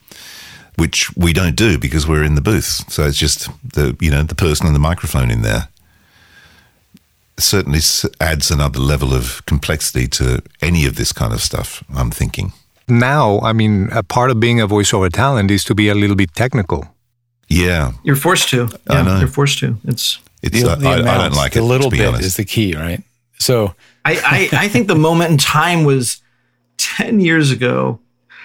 which 0.78 1.14
we 1.18 1.34
don't 1.34 1.56
do 1.58 1.78
because 1.78 2.08
we're 2.08 2.24
in 2.24 2.36
the 2.36 2.42
booth. 2.42 2.90
So 2.90 3.04
it's 3.06 3.18
just 3.18 3.50
the 3.74 3.96
you 4.00 4.10
know 4.10 4.24
the 4.24 4.36
person 4.36 4.66
and 4.66 4.74
the 4.76 4.80
microphone 4.80 5.30
in 5.32 5.42
there. 5.42 5.68
Certainly 7.38 7.80
adds 8.20 8.52
another 8.52 8.80
level 8.80 9.14
of 9.14 9.44
complexity 9.46 10.08
to 10.10 10.42
any 10.62 10.86
of 10.86 10.96
this 10.96 11.12
kind 11.12 11.34
of 11.34 11.42
stuff. 11.42 11.84
I'm 11.96 12.12
thinking. 12.12 12.54
Now, 12.88 13.40
I 13.40 13.52
mean, 13.54 13.90
a 13.92 14.04
part 14.04 14.30
of 14.32 14.40
being 14.40 14.62
a 14.62 14.68
voiceover 14.68 15.10
talent 15.12 15.50
is 15.50 15.64
to 15.64 15.74
be 15.76 15.90
a 15.90 15.96
little 15.96 16.16
bit 16.16 16.34
technical. 16.36 16.86
Yeah, 17.48 17.94
You're 18.04 18.16
forced 18.18 18.50
to. 18.50 18.70
I 18.88 18.94
Yeah, 18.94 19.02
know. 19.04 19.20
You're 19.20 19.28
forced 19.28 19.60
to. 19.60 19.76
It's 19.86 20.20
it's 20.44 20.62
The- 20.62 20.76
the 20.76 20.88
I, 20.90 20.94
I 21.16 21.18
don't 21.18 21.36
like 21.36 21.54
the 21.54 21.60
it. 21.60 21.64
little 21.64 21.90
to 21.90 21.96
be 21.98 21.98
bit 21.98 22.08
honest. 22.08 22.26
is 22.26 22.36
the 22.36 22.46
key, 22.46 22.76
right? 22.76 23.02
So 23.42 23.76
I, 24.06 24.50
I, 24.54 24.66
I 24.66 24.68
think 24.68 24.88
the 24.88 24.96
moment 24.96 25.32
in 25.32 25.38
time 25.38 25.84
was 25.84 26.22
10 26.78 27.20
years 27.20 27.52
ago 27.52 28.00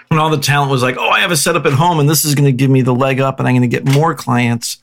when 0.08 0.18
all 0.18 0.30
the 0.30 0.38
talent 0.38 0.70
was 0.70 0.82
like, 0.82 0.96
oh, 0.98 1.08
I 1.08 1.20
have 1.20 1.30
a 1.30 1.36
setup 1.36 1.66
at 1.66 1.72
home 1.72 1.98
and 1.98 2.08
this 2.08 2.24
is 2.24 2.34
going 2.34 2.46
to 2.46 2.52
give 2.52 2.70
me 2.70 2.82
the 2.82 2.94
leg 2.94 3.20
up 3.20 3.38
and 3.38 3.48
I'm 3.48 3.54
going 3.54 3.68
to 3.68 3.76
get 3.76 3.84
more 3.84 4.14
clients. 4.14 4.78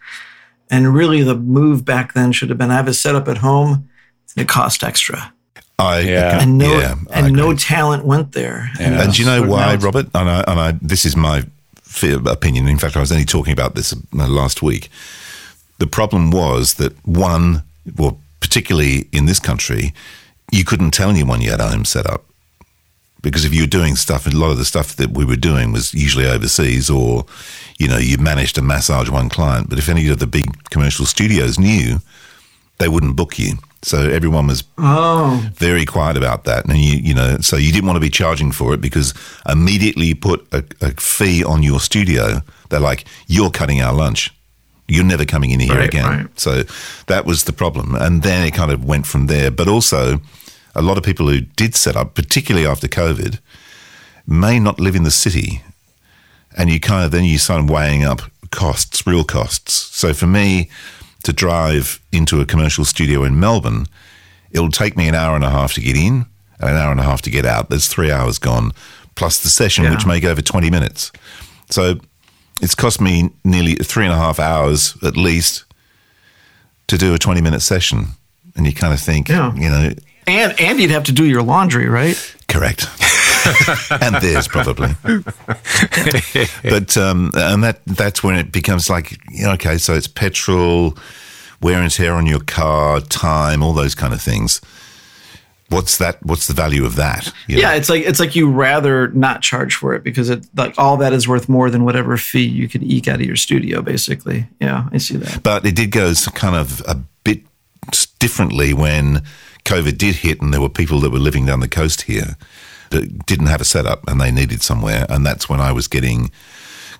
And 0.70 0.94
really, 0.94 1.22
the 1.24 1.36
move 1.36 1.86
back 1.86 2.14
then 2.14 2.32
should 2.32 2.50
have 2.50 2.58
been 2.58 2.72
I 2.72 2.76
have 2.76 2.88
a 2.88 2.94
setup 2.94 3.28
at 3.28 3.38
home 3.38 3.90
and 4.36 4.44
it 4.44 4.48
cost 4.48 4.84
extra. 4.84 5.34
I, 5.80 6.00
Yeah. 6.02 6.42
And 6.42 6.58
no, 6.58 6.80
yeah, 6.80 6.96
I 7.12 7.22
and 7.22 7.36
no 7.36 7.56
talent 7.56 8.06
went 8.06 8.34
there. 8.34 8.70
Yeah. 8.80 9.04
And 9.04 9.14
do 9.14 9.22
you 9.22 9.28
know 9.28 9.44
why, 9.44 9.76
Robert? 9.76 10.08
And 10.14 10.30
I, 10.30 10.44
and 10.48 10.60
I, 10.60 10.72
this 10.82 11.06
is 11.06 11.16
my 11.16 11.44
opinion. 12.26 12.68
In 12.68 12.78
fact, 12.78 12.96
I 12.98 13.00
was 13.00 13.12
only 13.12 13.26
talking 13.26 13.54
about 13.54 13.76
this 13.76 13.94
uh, 13.94 14.28
last 14.28 14.62
week. 14.62 14.90
The 15.80 15.88
problem 15.88 16.32
was 16.32 16.76
that 16.76 16.94
one, 17.06 17.64
well, 17.98 18.20
particularly 18.44 19.08
in 19.14 19.26
this 19.26 19.40
country, 19.40 19.94
you 20.52 20.66
couldn't 20.66 20.92
tell 20.92 21.10
anyone 21.10 21.40
you 21.42 21.50
had 21.50 21.62
a 21.62 21.70
home 21.70 21.86
set 21.86 22.06
up 22.06 22.26
because 23.22 23.46
if 23.46 23.54
you 23.54 23.64
were 23.64 23.68
doing 23.80 23.96
stuff, 23.96 24.28
a 24.28 24.30
lot 24.32 24.52
of 24.52 24.58
the 24.58 24.66
stuff 24.66 24.98
that 24.98 25.12
we 25.12 25.24
were 25.24 25.38
doing 25.38 25.72
was 25.72 25.94
usually 25.94 26.28
overseas, 26.28 26.90
or 26.90 27.26
you 27.80 27.88
know, 27.88 27.98
you 27.98 28.18
managed 28.18 28.56
to 28.56 28.62
massage 28.62 29.10
one 29.10 29.30
client. 29.30 29.70
But 29.70 29.80
if 29.80 29.88
any 29.88 30.10
of 30.10 30.20
the 30.20 30.28
big 30.28 30.70
commercial 30.70 31.06
studios 31.06 31.58
knew, 31.58 32.00
they 32.80 32.90
wouldn't 32.90 33.16
book 33.16 33.40
you. 33.40 33.54
So 33.82 33.98
everyone 34.10 34.48
was 34.48 34.64
Oh, 34.78 35.50
very 35.56 35.86
quiet 35.86 36.18
about 36.18 36.44
that. 36.44 36.66
And 36.66 36.78
you, 36.78 36.98
you 36.98 37.14
know, 37.14 37.38
so 37.40 37.56
you 37.56 37.72
didn't 37.72 37.88
want 37.88 37.96
to 37.96 38.02
be 38.02 38.10
charging 38.10 38.52
for 38.52 38.74
it 38.74 38.82
because 38.82 39.14
immediately 39.48 40.08
you 40.08 40.16
put 40.16 40.46
a, 40.54 40.64
a 40.82 40.92
fee 40.92 41.44
on 41.46 41.64
your 41.64 41.80
studio. 41.80 42.42
They're 42.70 42.80
like, 42.92 43.06
you're 43.28 43.52
cutting 43.52 43.82
our 43.82 43.94
lunch. 43.94 44.32
You're 44.88 45.06
never 45.06 45.26
coming 45.26 45.52
in 45.52 45.60
here 45.60 45.76
Right, 45.76 45.88
again. 45.88 46.06
right. 46.06 46.40
So 46.40 46.64
that 47.08 47.26
was 47.26 47.46
the 47.46 47.54
problem. 47.54 47.96
And 47.96 48.22
then 48.24 48.46
it 48.46 48.52
kind 48.54 48.72
of 48.72 48.84
went 48.84 49.06
from 49.08 49.28
there. 49.28 49.50
But 49.50 49.68
also, 49.68 50.20
a 50.76 50.82
lot 50.82 50.98
of 50.98 51.04
people 51.04 51.28
who 51.30 51.42
did 51.42 51.76
set 51.76 51.96
up, 51.96 52.16
particularly 52.16 52.68
after 52.68 52.88
COVID, 52.88 53.40
may 54.28 54.60
not 54.60 54.80
live 54.80 54.96
in 54.96 55.04
the 55.04 55.12
city. 55.12 55.62
And 56.58 56.70
you 56.70 56.80
kind 56.80 57.04
of 57.06 57.12
then 57.12 57.24
you 57.26 57.38
start 57.38 57.70
weighing 57.70 58.04
up 58.04 58.22
costs, 58.52 59.08
real 59.08 59.24
costs. 59.24 59.74
So 59.74 60.14
for 60.14 60.28
me 60.28 60.70
to 61.24 61.34
drive 61.34 62.00
into 62.12 62.42
a 62.42 62.46
commercial 62.46 62.86
studio 62.86 63.24
in 63.24 63.40
Melbourne, 63.40 63.88
it'll 64.52 64.70
take 64.70 64.96
me 64.98 65.08
an 65.08 65.16
hour 65.16 65.36
and 65.36 65.44
a 65.46 65.50
half 65.50 65.74
to 65.74 65.82
get 65.82 65.96
in 65.96 66.26
and 66.60 66.70
an 66.70 66.76
hour 66.76 66.92
and 66.92 67.00
a 67.00 67.04
half 67.04 67.22
to 67.24 67.30
get 67.32 67.46
out. 67.46 67.70
There's 67.70 67.88
three 67.88 68.12
hours 68.12 68.38
gone, 68.38 68.72
plus 69.16 69.40
the 69.40 69.50
session, 69.50 69.86
Yeah. 69.86 69.92
which 69.96 70.06
may 70.06 70.20
go 70.20 70.30
over 70.32 70.42
20 70.42 70.70
minutes. 70.70 71.12
So 71.72 72.00
it's 72.62 72.76
cost 72.76 73.02
me 73.02 73.30
nearly 73.44 73.76
three 73.76 74.06
and 74.06 74.14
a 74.14 74.18
half 74.18 74.40
hours 74.40 74.96
at 75.04 75.18
least 75.18 75.66
to 76.88 76.98
do 76.98 77.14
a 77.14 77.18
20 77.18 77.42
minute 77.42 77.62
session. 77.62 78.08
And 78.56 78.66
you 78.66 78.74
kind 78.74 78.94
of 78.94 79.00
think, 79.00 79.30
Yeah. 79.30 79.54
you 79.56 79.70
know, 79.70 79.94
and 80.28 80.60
and 80.60 80.80
you'd 80.80 80.92
have 80.92 81.04
to 81.06 81.12
do 81.12 81.26
your 81.26 81.42
laundry, 81.42 81.88
right? 81.90 82.16
Correct. 82.48 82.88
and 84.02 84.16
theirs 84.22 84.48
probably. 84.48 84.90
but 86.64 86.96
um, 86.98 87.32
and 87.34 87.64
that 87.64 87.82
that's 87.86 88.24
when 88.24 88.36
it 88.36 88.52
becomes 88.52 88.90
like 88.90 89.18
you 89.30 89.44
know, 89.46 89.52
okay, 89.54 89.78
so 89.78 89.94
it's 89.94 90.08
petrol, 90.08 90.98
wear 91.62 91.82
and 91.82 91.92
tear 91.92 92.14
on 92.14 92.26
your 92.26 92.40
car, 92.42 93.02
time, 93.02 93.64
all 93.64 93.74
those 93.74 93.96
kind 93.96 94.14
of 94.14 94.22
things. 94.22 94.62
What's 95.74 95.98
that? 95.98 96.24
What's 96.26 96.48
the 96.48 96.54
value 96.54 96.86
of 96.86 96.96
that? 96.96 97.32
You 97.48 97.58
Yeah, 97.58 97.70
know? 97.72 97.76
it's 97.76 97.90
like 97.90 98.04
it's 98.06 98.20
like 98.20 98.36
you 98.36 98.50
rather 98.50 99.10
not 99.10 99.42
charge 99.42 99.76
for 99.76 99.94
it 99.96 100.04
because 100.04 100.30
it 100.30 100.46
like 100.56 100.76
all 100.78 100.98
that 100.98 101.14
is 101.14 101.28
worth 101.28 101.50
more 101.50 101.70
than 101.70 101.84
whatever 101.84 102.16
fee 102.18 102.46
you 102.46 102.68
could 102.70 102.84
eke 102.84 103.08
out 103.08 103.16
of 103.20 103.26
your 103.26 103.36
studio, 103.36 103.82
basically. 103.82 104.48
Yeah, 104.60 104.88
I 104.92 104.98
see 105.00 105.18
that. 105.18 105.44
But 105.44 105.66
it 105.66 105.76
did 105.76 105.92
go 105.92 106.14
kind 106.34 106.56
of 106.56 106.82
a 106.88 106.96
bit 107.24 107.42
differently 108.20 108.74
when 108.74 109.24
COVID 109.66 109.98
did 109.98 110.16
hit, 110.18 110.42
and 110.42 110.54
there 110.54 110.62
were 110.62 110.70
people 110.70 111.00
that 111.02 111.10
were 111.12 111.20
living 111.20 111.46
down 111.46 111.60
the 111.60 111.68
coast 111.68 112.04
here 112.04 112.36
that 112.92 113.26
didn't 113.26 113.48
have 113.48 113.62
a 113.62 113.66
setup 113.66 114.08
and 114.08 114.22
they 114.22 114.32
needed 114.32 114.62
somewhere, 114.62 115.06
and 115.10 115.26
that's 115.26 115.50
when 115.50 115.60
I 115.60 115.72
was 115.72 115.88
getting 115.88 116.32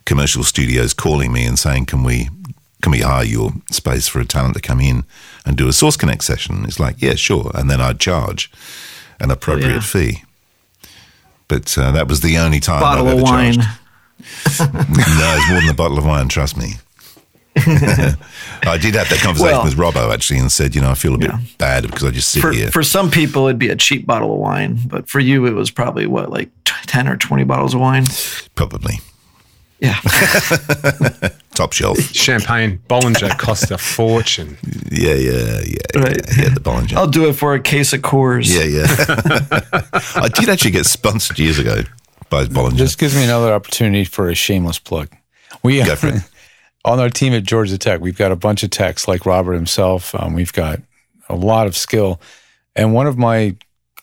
commercial 0.06 0.44
studios 0.44 0.94
calling 0.94 1.32
me 1.32 1.46
and 1.46 1.58
saying, 1.60 1.86
"Can 1.86 2.04
we?" 2.04 2.30
Can 2.84 2.92
we 2.92 3.00
hire 3.00 3.24
your 3.24 3.54
space 3.72 4.08
for 4.10 4.20
a 4.20 4.26
talent 4.26 4.54
to 4.56 4.62
come 4.62 4.82
in 4.82 5.06
and 5.46 5.56
do 5.58 5.68
a 5.70 5.74
Source 5.74 5.96
Connect 5.98 6.22
session? 6.24 6.66
It's 6.66 6.80
like, 6.82 7.02
yeah, 7.02 7.16
sure. 7.16 7.50
And 7.56 7.70
then 7.70 7.80
I'd 7.80 7.98
charge 8.00 8.52
an 9.22 9.32
appropriate 9.32 9.70
yeah. 9.76 9.80
fee. 9.80 10.24
But 11.48 11.76
uh, 11.78 11.92
that 11.94 12.08
was 12.10 12.20
the 12.20 12.38
only 12.38 12.60
time 12.60 12.82
Bottle 12.82 13.08
I've 13.08 13.14
of 13.14 13.20
ever 13.20 13.24
wine. 13.24 13.54
charged. 13.54 13.70
no, 14.60 15.36
it's 15.38 15.50
more 15.50 15.62
than 15.62 15.70
a 15.70 15.74
bottle 15.74 15.98
of 15.98 16.06
wine, 16.06 16.28
trust 16.28 16.58
me. 16.58 16.74
I 17.56 18.78
did 18.82 18.96
have 18.96 19.10
that 19.10 19.20
conversation 19.24 19.52
Well- 19.54 19.64
with 19.64 19.76
Robbo 19.76 20.14
actually 20.14 20.40
and 20.40 20.52
said, 20.52 20.76
you 20.76 20.82
know, 20.82 20.92
I 20.92 20.96
feel 20.96 21.16
a 21.16 21.18
bit 21.18 21.30
Yeah. 21.32 21.40
bad 21.58 21.84
because 21.84 22.04
I 22.04 22.10
just 22.12 22.32
sit 22.32 22.42
For 22.42 22.52
here. 22.52 22.70
for 22.70 22.84
some 22.84 23.10
people, 23.10 23.48
it'd 23.48 23.60
be 23.60 23.70
a 23.70 23.76
cheap 23.78 24.06
bottle 24.06 24.34
of 24.34 24.40
wine, 24.40 24.80
but 24.88 25.08
for 25.08 25.20
you, 25.22 25.46
it 25.46 25.52
was 25.54 25.72
probably 25.72 26.06
what 26.08 26.32
like 26.32 26.50
t- 26.66 26.74
ten 26.86 27.08
or 27.08 27.16
twenty 27.16 27.44
bottles 27.46 27.74
of 27.76 27.80
wine. 27.80 28.06
Probably. 28.56 28.96
Yeah, 29.80 30.00
Top 31.56 31.72
shelf. 31.74 32.00
Champagne 32.14 32.80
Bollinger 32.90 33.38
cost 33.38 33.72
a 33.72 33.78
fortune. 33.78 34.58
Yeah, 34.96 35.16
yeah, 35.16 35.60
yeah. 35.66 36.00
Right. 36.02 36.22
Yeah, 36.38 36.44
yeah 36.44 36.50
the 36.54 36.62
Bollinger. 36.64 36.94
I'll 36.94 37.08
do 37.08 37.28
it 37.28 37.34
for 37.34 37.56
a 37.56 37.60
case 37.60 37.94
of 37.94 38.02
Coors. 38.02 38.46
Yeah, 38.48 38.64
yeah. 38.64 38.86
I 40.24 40.28
did 40.30 40.50
actually 40.50 40.70
get 40.72 40.86
sponsored 40.86 41.40
years 41.40 41.58
ago 41.58 41.82
by 42.30 42.46
Bollinger. 42.46 42.78
This 42.78 42.96
gives 42.96 43.16
me 43.16 43.24
another 43.24 43.54
opportunity 43.54 44.04
for 44.06 44.30
a 44.30 44.36
shameless 44.36 44.78
plug. 44.78 45.10
We 45.64 45.84
Go 45.84 45.96
for 45.98 46.10
it. 46.10 46.22
on 46.86 47.00
our 47.00 47.10
team 47.10 47.34
at 47.34 47.44
George 47.44 47.72
the 47.72 47.80
Tech, 47.80 48.02
we've 48.02 48.18
got 48.18 48.32
a 48.32 48.36
bunch 48.36 48.62
of 48.62 48.70
techs 48.70 49.08
like 49.08 49.26
Robert 49.26 49.54
himself. 49.54 50.14
Um, 50.14 50.34
we've 50.36 50.54
got 50.54 50.80
a 51.28 51.36
lot 51.36 51.66
of 51.66 51.76
skill, 51.76 52.22
and 52.76 52.94
one 52.94 53.08
of 53.08 53.18
my 53.18 53.56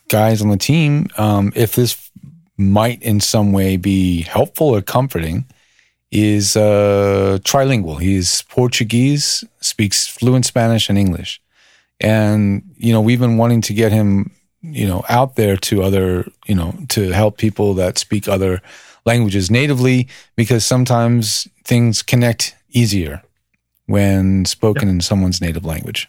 guys 0.09 0.41
on 0.41 0.49
the 0.49 0.57
team, 0.57 1.07
um, 1.17 1.53
if 1.55 1.75
this 1.75 2.11
might 2.57 3.01
in 3.01 3.21
some 3.21 3.53
way 3.53 3.77
be 3.77 4.23
helpful 4.23 4.75
or 4.75 4.81
comforting, 4.81 5.45
is 6.11 6.55
uh, 6.57 7.39
trilingual. 7.43 7.99
He's 7.99 8.41
Portuguese, 8.43 9.43
speaks 9.61 10.07
fluent 10.07 10.45
Spanish 10.45 10.89
and 10.89 10.97
English, 10.97 11.41
and 11.99 12.63
you 12.77 12.91
know 12.93 13.01
we've 13.01 13.19
been 13.19 13.37
wanting 13.37 13.61
to 13.61 13.73
get 13.73 13.91
him, 13.91 14.31
you 14.61 14.87
know, 14.87 15.03
out 15.09 15.35
there 15.35 15.57
to 15.57 15.83
other, 15.83 16.29
you 16.45 16.55
know, 16.55 16.73
to 16.89 17.11
help 17.11 17.37
people 17.37 17.73
that 17.75 17.97
speak 17.97 18.27
other 18.27 18.61
languages 19.05 19.49
natively 19.49 20.07
because 20.35 20.63
sometimes 20.65 21.47
things 21.63 22.01
connect 22.03 22.55
easier 22.71 23.21
when 23.87 24.45
spoken 24.45 24.87
in 24.87 25.01
someone's 25.01 25.41
native 25.41 25.65
language. 25.65 26.07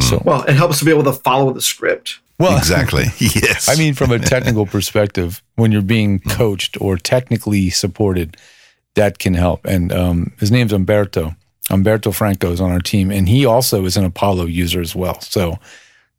So, 0.00 0.20
Well, 0.24 0.42
it 0.42 0.54
helps 0.56 0.78
to 0.80 0.84
be 0.84 0.90
able 0.90 1.04
to 1.04 1.12
follow 1.12 1.52
the 1.52 1.62
script. 1.62 2.18
well, 2.38 2.58
exactly. 2.58 3.04
Yes. 3.18 3.68
I 3.68 3.76
mean, 3.76 3.94
from 3.94 4.10
a 4.12 4.18
technical 4.34 4.66
perspective, 4.66 5.42
when 5.54 5.72
you're 5.72 5.80
being 5.80 6.18
coached 6.18 6.78
or 6.80 6.98
technically 6.98 7.70
supported, 7.70 8.36
that 8.96 9.18
can 9.18 9.34
help. 9.34 9.64
And 9.64 9.92
um, 9.92 10.32
his 10.38 10.50
name's 10.50 10.72
Umberto. 10.72 11.34
Umberto 11.70 12.12
Franco 12.12 12.52
is 12.52 12.60
on 12.60 12.70
our 12.70 12.80
team, 12.80 13.10
and 13.10 13.28
he 13.28 13.46
also 13.46 13.84
is 13.86 13.96
an 13.96 14.04
Apollo 14.04 14.46
user 14.46 14.80
as 14.80 14.94
well. 14.94 15.20
So 15.20 15.58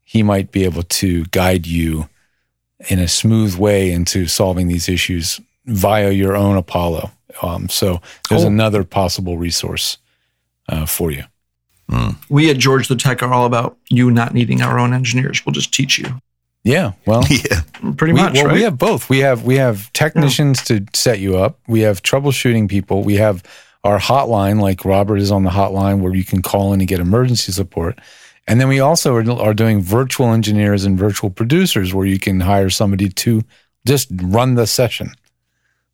he 0.03 0.23
might 0.23 0.51
be 0.51 0.63
able 0.63 0.83
to 0.83 1.25
guide 1.25 1.67
you 1.67 2.09
in 2.89 2.99
a 2.99 3.07
smooth 3.07 3.55
way 3.57 3.91
into 3.91 4.27
solving 4.27 4.67
these 4.67 4.87
issues 4.89 5.39
via 5.65 6.11
your 6.11 6.35
own 6.35 6.57
Apollo. 6.57 7.11
Um, 7.41 7.69
so 7.69 8.01
there's 8.29 8.43
Oh. 8.43 8.47
another 8.47 8.83
possible 8.83 9.37
resource 9.37 9.97
uh, 10.69 10.85
for 10.85 11.11
you. 11.11 11.23
We 12.29 12.49
at 12.49 12.57
George 12.57 12.89
the 12.89 12.95
Tech 12.97 13.23
are 13.23 13.31
all 13.33 13.45
about 13.45 13.77
you 13.89 14.11
not 14.11 14.33
needing 14.33 14.61
our 14.61 14.77
own 14.77 14.93
engineers. 14.93 15.45
We'll 15.45 15.53
just 15.53 15.73
teach 15.73 15.97
you. 15.97 16.19
Yeah. 16.67 16.91
Well, 17.05 17.23
Yeah. 17.29 17.61
Pretty 17.95 18.13
we, 18.13 18.21
much, 18.21 18.33
well, 18.33 18.45
right? 18.47 18.53
we 18.53 18.61
have 18.63 18.77
both. 18.77 19.09
We 19.09 19.19
have 19.19 19.43
we 19.43 19.55
have 19.55 19.91
technicians 19.93 20.63
to 20.63 20.85
set 20.93 21.19
you 21.19 21.37
up. 21.37 21.59
We 21.67 21.81
have 21.81 22.01
troubleshooting 22.01 22.67
people. 22.69 23.03
We 23.03 23.15
have 23.15 23.43
our 23.83 23.99
hotline, 23.99 24.59
like 24.59 24.83
Robert 24.83 25.17
is 25.17 25.31
on 25.31 25.43
the 25.43 25.51
hotline, 25.51 25.99
where 26.01 26.13
you 26.13 26.25
can 26.25 26.41
call 26.41 26.73
in 26.73 26.81
and 26.81 26.87
get 26.87 26.99
emergency 26.99 27.51
support. 27.51 27.99
And 28.47 28.59
then 28.59 28.67
we 28.67 28.79
also 28.79 29.13
are, 29.15 29.31
are 29.41 29.53
doing 29.53 29.81
virtual 29.81 30.33
engineers 30.33 30.85
and 30.85 30.97
virtual 30.97 31.29
producers, 31.29 31.93
where 31.93 32.05
you 32.05 32.19
can 32.19 32.39
hire 32.41 32.69
somebody 32.69 33.09
to 33.09 33.43
just 33.85 34.09
run 34.11 34.55
the 34.55 34.65
session, 34.65 35.11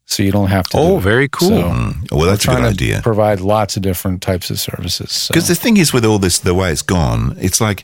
so 0.05 0.23
you 0.23 0.31
don't 0.31 0.49
have 0.49 0.67
to. 0.69 0.77
Oh, 0.77 0.97
very 0.99 1.27
cool. 1.27 1.49
So 1.49 1.63
Mm. 1.63 2.11
Well, 2.11 2.21
that's 2.21 2.45
a 2.45 2.47
good 2.47 2.61
to 2.61 2.67
idea. 2.67 3.01
provide 3.01 3.39
lots 3.41 3.75
of 3.77 3.83
different 3.83 4.21
types 4.21 4.49
of 4.49 4.59
services. 4.59 5.11
So. 5.11 5.33
Because 5.33 5.47
the 5.47 5.55
thing 5.55 5.77
is, 5.77 5.93
with 5.93 6.05
all 6.05 6.19
this, 6.19 6.39
the 6.39 6.53
way 6.53 6.71
it's 6.71 6.81
gone, 6.81 7.35
it's 7.39 7.59
like 7.61 7.83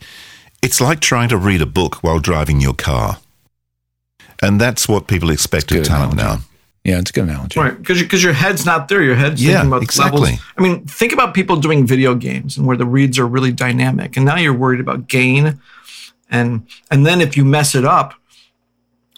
it's 0.61 0.81
like 0.81 0.99
trying 0.99 1.29
to 1.29 1.37
read 1.37 1.61
a 1.61 1.65
book 1.65 1.95
while 2.03 2.19
driving 2.19 2.59
your 2.61 2.73
car, 2.73 3.19
and 4.41 4.59
that's 4.59 4.87
what 4.87 5.07
people 5.07 5.29
expect 5.29 5.71
of 5.71 5.77
good 5.77 5.85
talent 5.85 6.13
analogy. 6.13 6.41
now. 6.85 6.91
yeah, 6.91 6.99
it's 6.99 7.09
a 7.11 7.13
good 7.13 7.23
analogy. 7.25 7.59
Right, 7.59 7.77
because 7.77 8.01
because 8.01 8.23
your 8.23 8.33
head's 8.33 8.65
not 8.65 8.87
there. 8.87 9.01
Your 9.03 9.15
head's 9.15 9.43
Yeah, 9.43 9.53
thinking 9.53 9.67
about 9.67 9.79
the 9.79 9.83
exactly. 9.85 10.21
levels. 10.21 10.39
I 10.57 10.61
mean, 10.61 10.85
think 10.85 11.13
about 11.13 11.33
people 11.33 11.55
doing 11.57 11.85
video 11.85 12.15
games 12.15 12.57
and 12.57 12.65
where 12.67 12.77
the 12.77 12.85
reads 12.85 13.17
are 13.19 13.27
really 13.27 13.51
dynamic, 13.51 14.17
and 14.17 14.25
now 14.25 14.37
you're 14.37 14.53
worried 14.53 14.79
about 14.79 15.07
gain, 15.07 15.59
and 16.29 16.67
and 16.91 17.05
then 17.05 17.21
if 17.21 17.35
you 17.37 17.45
mess 17.45 17.75
it 17.75 17.85
up, 17.85 18.13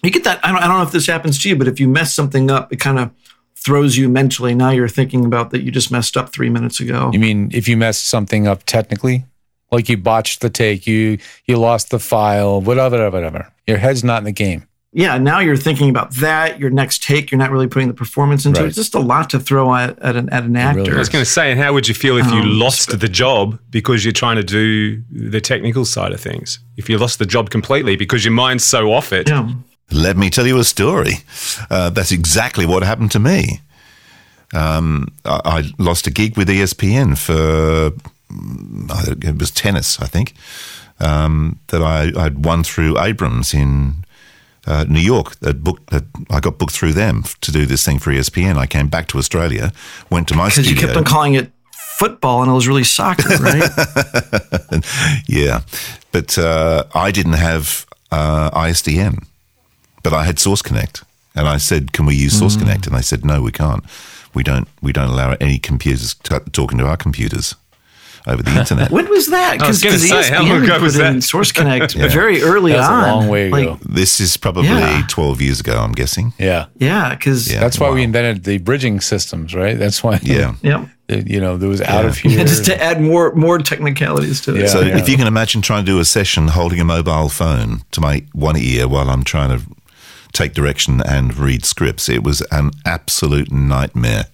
you 0.04 0.12
get 0.12 0.24
that. 0.24 0.40
I 0.44 0.52
don't, 0.52 0.62
I 0.64 0.68
don't 0.68 0.78
know 0.78 0.84
if 0.84 0.92
this 0.92 1.08
happens 1.08 1.42
to 1.44 1.50
you, 1.50 1.56
but 1.56 1.68
if 1.68 1.80
you 1.80 1.88
mess 1.88 2.14
something 2.14 2.50
up, 2.52 2.72
it 2.74 2.78
kind 2.80 3.00
of 3.00 3.12
throws 3.56 3.96
you 3.96 4.10
mentally. 4.10 4.56
Now 4.56 4.72
you're 4.72 4.88
thinking 4.88 5.24
about 5.26 5.52
that 5.52 5.62
you 5.62 5.70
just 5.70 5.92
messed 5.92 6.18
up 6.18 6.32
three 6.34 6.50
minutes 6.50 6.80
ago. 6.80 7.12
You 7.14 7.20
mean 7.20 7.52
if 7.54 7.68
you 7.68 7.78
mess 7.78 8.00
something 8.00 8.48
up 8.48 8.64
technically, 8.66 9.26
like 9.72 9.88
you 9.90 9.98
botched 9.98 10.42
the 10.42 10.50
take, 10.50 10.86
you 10.88 11.18
you 11.46 11.58
lost 11.58 11.90
the 11.92 12.00
file, 12.00 12.62
whatever, 12.62 13.10
whatever. 13.10 13.52
Your 13.68 13.78
head's 13.78 14.04
not 14.04 14.18
in 14.20 14.26
the 14.26 14.32
game. 14.32 14.68
yeah, 14.94 15.18
now 15.18 15.40
you're 15.40 15.56
thinking 15.56 15.90
about 15.90 16.12
that. 16.16 16.60
Your 16.60 16.70
next 16.70 17.02
take, 17.04 17.32
you're 17.32 17.40
not 17.40 17.50
really 17.52 17.68
putting 17.68 17.88
the 17.88 17.94
performance 17.94 18.46
into 18.46 18.62
it. 18.64 18.68
It's 18.68 18.76
just 18.76 18.94
a 18.96 19.00
lot 19.00 19.30
to 19.30 19.40
throw 19.40 19.74
at, 19.74 19.98
at 20.00 20.16
an 20.18 20.30
at 20.30 20.44
an 20.44 20.58
actor. 20.58 20.80
really 20.82 20.92
I 20.96 20.98
was 21.00 21.08
going 21.10 21.24
to 21.24 21.30
say, 21.32 21.52
and 21.52 21.60
how 21.60 21.72
would 21.74 21.88
you 21.88 21.94
feel 21.94 22.18
if 22.18 22.26
you 22.28 22.42
Um, 22.42 22.60
lost 22.60 23.00
the 23.00 23.08
job 23.08 23.58
because 23.70 24.04
you're 24.04 24.12
trying 24.12 24.36
to 24.36 24.44
do 24.44 25.02
the 25.10 25.40
technical 25.40 25.86
side 25.86 26.12
of 26.12 26.20
things? 26.20 26.60
If 26.76 26.90
you 26.90 26.98
lost 26.98 27.20
the 27.20 27.26
job 27.26 27.50
completely 27.50 27.96
because 27.96 28.26
your 28.26 28.34
mind's 28.34 28.66
so 28.66 28.92
off 28.92 29.14
it. 29.14 29.30
yeah. 29.30 29.50
Let 29.94 30.16
me 30.18 30.30
tell 30.30 30.48
you 30.48 30.58
a 30.58 30.64
story. 30.64 31.14
Uh, 31.70 31.90
that's 31.90 32.12
exactly 32.14 32.66
what 32.66 32.82
happened 32.84 33.12
to 33.12 33.20
me. 33.20 33.60
Um, 34.54 35.08
I, 35.26 35.40
I 35.46 35.64
lost 35.84 36.08
a 36.08 36.12
gig 36.12 36.38
with 36.38 36.50
ESPN 36.50 37.18
for 37.18 37.34
I 37.34 37.90
don't- 37.90 38.11
it 39.22 39.38
was 39.40 39.52
tennis, 39.52 40.00
I 40.00 40.08
think, 40.08 40.34
um, 41.00 41.60
that 41.68 41.82
I, 41.82 42.12
I'd 42.18 42.46
won 42.46 42.64
through 42.64 43.00
Abrams 43.00 43.54
in 43.54 44.06
uh, 44.66 44.86
New 44.88 45.00
York. 45.00 45.40
That 45.40 45.64
booked 45.64 45.90
that 45.90 46.04
I 46.30 46.40
got 46.40 46.58
booked 46.58 46.74
through 46.74 46.94
them 46.94 47.24
to 47.42 47.52
do 47.52 47.66
this 47.66 47.86
thing 47.86 48.00
for 48.00 48.12
ESPN. 48.12 48.58
I 48.58 48.68
came 48.68 48.88
back 48.88 49.08
to 49.10 49.18
Australia, 49.18 49.72
went 50.10 50.28
to 50.30 50.36
my 50.36 50.50
Because 50.50 50.70
you 50.70 50.76
kept 50.76 50.96
on 50.96 51.04
calling 51.04 51.34
it 51.34 51.52
football 51.74 52.42
and 52.42 52.50
it 52.50 52.54
was 52.54 52.68
really 52.68 52.84
soccer, 52.84 53.30
right? 53.38 53.70
Yeah, 55.28 55.62
but 56.12 56.38
uh, 56.38 56.86
I 56.96 57.12
didn't 57.12 57.34
have 57.34 57.86
uh, 58.12 58.50
ISDN, 58.52 59.26
but 60.04 60.14
I 60.14 60.24
had 60.24 60.40
Source 60.40 60.62
Connect, 60.62 61.04
and 61.36 61.48
I 61.48 61.58
said, 61.58 61.94
"Can 61.94 62.06
we 62.06 62.16
use 62.16 62.38
Source 62.38 62.56
Connect?" 62.56 62.88
And 62.88 62.96
they 62.96 63.02
said, 63.02 63.26
"No, 63.26 63.42
we 63.42 63.52
can't. 63.52 63.84
We 64.34 64.44
don't. 64.44 64.68
We 64.82 64.94
don't 64.94 65.10
allow 65.10 65.36
any 65.40 65.60
computers 65.60 66.16
t- 66.16 66.38
talking 66.52 66.78
to 66.80 66.88
our 66.88 66.98
computers 66.98 67.56
over 68.28 68.44
the 68.44 68.52
internet." 68.58 68.92
when 68.92 69.10
was 69.10 69.28
that? 69.28 69.54
Because 69.60 69.84
was 69.84 70.10
gonna 70.10 70.24
how 70.24 70.44
long 70.44 70.64
ago 70.64 70.74
put 70.74 70.82
was 70.82 70.98
in 71.00 71.16
that? 71.16 71.24
Source 71.24 71.52
Connect 71.52 71.94
very 71.96 72.42
early 72.42 72.74
That's 72.74 72.88
a 72.88 72.92
on. 72.92 73.04
long 73.04 73.28
way 73.28 73.50
Like, 73.50 73.64
ago. 73.64 73.80
this 73.88 74.20
is 74.20 74.38
probably 74.38 74.70
Yeah. 74.70 75.04
twelve 75.08 75.42
years 75.42 75.60
ago. 75.60 75.80
I'm 75.80 75.92
guessing. 75.94 76.34
Yeah. 76.38 76.66
Yeah, 76.78 77.10
because 77.16 77.52
Yeah. 77.52 77.60
That's 77.60 77.80
why 77.80 77.90
we 77.90 78.04
invented 78.04 78.44
the 78.44 78.58
bridging 78.60 79.00
systems, 79.02 79.54
right? 79.56 79.78
That's 79.78 80.04
why 80.04 80.20
Yeah. 80.22 80.54
yeah, 80.62 80.86
you 81.10 81.40
know, 81.42 81.58
there 81.58 81.70
was 81.70 81.82
out 81.82 82.06
of 82.06 82.24
Yeah. 82.24 82.32
here. 82.32 82.46
just 82.46 82.66
to 82.66 82.84
add 82.84 83.02
more 83.02 83.34
more 83.36 83.58
technicalities 83.60 84.42
to 84.42 84.56
it. 84.56 84.62
Yeah. 84.62 84.68
So 84.68 84.82
if 84.82 85.08
you 85.10 85.18
can 85.18 85.28
imagine 85.28 85.62
trying 85.62 85.86
to 85.86 85.92
do 85.92 86.00
a 86.00 86.06
session 86.06 86.48
holding 86.50 86.80
a 86.80 86.86
mobile 86.86 87.30
phone 87.30 87.82
to 87.92 88.02
my 88.02 88.24
one 88.34 88.58
ear 88.58 88.88
while 88.88 89.10
I'm 89.10 89.24
trying 89.24 89.58
to 89.58 89.64
take 90.34 90.54
direction 90.54 91.02
and 91.06 91.36
read 91.38 91.66
scripts, 91.66 92.08
it 92.08 92.24
was 92.24 92.42
an 92.52 92.72
absolute 92.86 93.52
nightmare. 93.52 94.26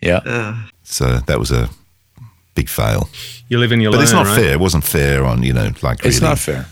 yeah. 0.00 0.20
Uh, 0.24 0.54
So 0.84 1.20
that 1.26 1.38
was 1.40 1.50
a 1.50 1.70
big 2.54 2.68
fail. 2.68 3.08
You 3.48 3.58
live 3.58 3.72
in 3.72 3.80
your 3.80 3.92
But 3.92 4.02
it's 4.02 4.12
not 4.12 4.26
right? 4.26 4.36
fair. 4.40 4.52
It 4.52 4.60
wasn't 4.60 4.84
fair 4.84 5.24
on 5.24 5.42
you 5.42 5.52
know 5.52 5.70
like 5.82 6.04
It's 6.04 6.16
really. 6.20 6.30
not 6.30 6.38
fair. 6.38 6.66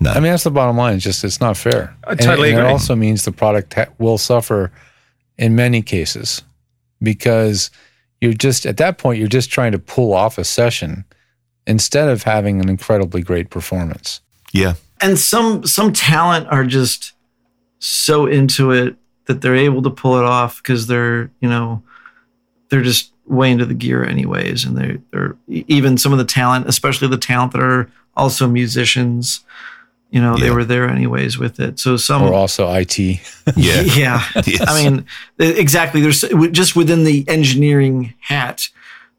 No. 0.00 0.10
I 0.10 0.14
mean, 0.14 0.30
that's 0.30 0.44
the 0.44 0.50
bottom 0.50 0.76
line. 0.76 0.94
It's 0.96 1.04
just 1.04 1.24
it's 1.24 1.40
not 1.40 1.56
fair. 1.56 1.96
I 2.06 2.14
totally 2.14 2.50
and, 2.50 2.58
and 2.58 2.66
agree. 2.66 2.68
it 2.68 2.72
also 2.72 2.94
means 2.96 3.24
the 3.24 3.32
product 3.32 3.74
ha- 3.74 3.86
will 3.98 4.18
suffer 4.18 4.70
in 5.38 5.54
many 5.56 5.80
cases 5.82 6.42
because 7.02 7.70
you're 8.20 8.32
just 8.32 8.66
at 8.66 8.76
that 8.78 8.98
point 8.98 9.18
you're 9.18 9.28
just 9.28 9.50
trying 9.50 9.72
to 9.72 9.78
pull 9.78 10.12
off 10.12 10.38
a 10.38 10.44
session 10.44 11.04
instead 11.66 12.08
of 12.08 12.22
having 12.22 12.60
an 12.60 12.68
incredibly 12.68 13.22
great 13.22 13.50
performance. 13.50 14.20
yeah. 14.52 14.74
and 15.00 15.18
some 15.18 15.64
some 15.66 15.92
talent 15.92 16.46
are 16.50 16.64
just 16.64 17.12
so 17.78 18.26
into 18.26 18.70
it 18.70 18.96
that 19.26 19.40
they're 19.42 19.56
able 19.56 19.82
to 19.82 19.90
pull 19.90 20.16
it 20.18 20.24
off 20.24 20.62
because 20.62 20.86
they're 20.86 21.30
you 21.40 21.48
know 21.48 21.82
they're 22.70 22.82
just 22.82 23.12
way 23.26 23.50
into 23.50 23.66
the 23.66 23.74
gear 23.74 24.04
anyways 24.04 24.64
and 24.64 24.76
they're, 24.76 24.98
they're 25.10 25.36
even 25.48 25.98
some 25.98 26.12
of 26.12 26.18
the 26.18 26.24
talent 26.24 26.66
especially 26.68 27.08
the 27.08 27.16
talent 27.16 27.52
that 27.52 27.60
are 27.60 27.90
also 28.16 28.46
musicians 28.46 29.44
you 30.10 30.20
know 30.20 30.36
they 30.38 30.50
were 30.50 30.64
there 30.64 30.88
anyways 30.88 31.36
with 31.36 31.58
it. 31.60 31.78
So 31.78 31.96
some 31.96 32.22
Or 32.22 32.32
also 32.32 32.72
IT. 32.72 32.98
Yeah. 33.56 33.82
yeah. 33.82 34.22
Yes. 34.46 34.64
i 34.66 34.82
mean 34.82 35.04
exactly. 35.38 36.00
There's 36.00 36.20
just 36.52 36.76
within 36.76 37.04
the 37.04 37.24
engineering 37.28 38.14
hat 38.20 38.68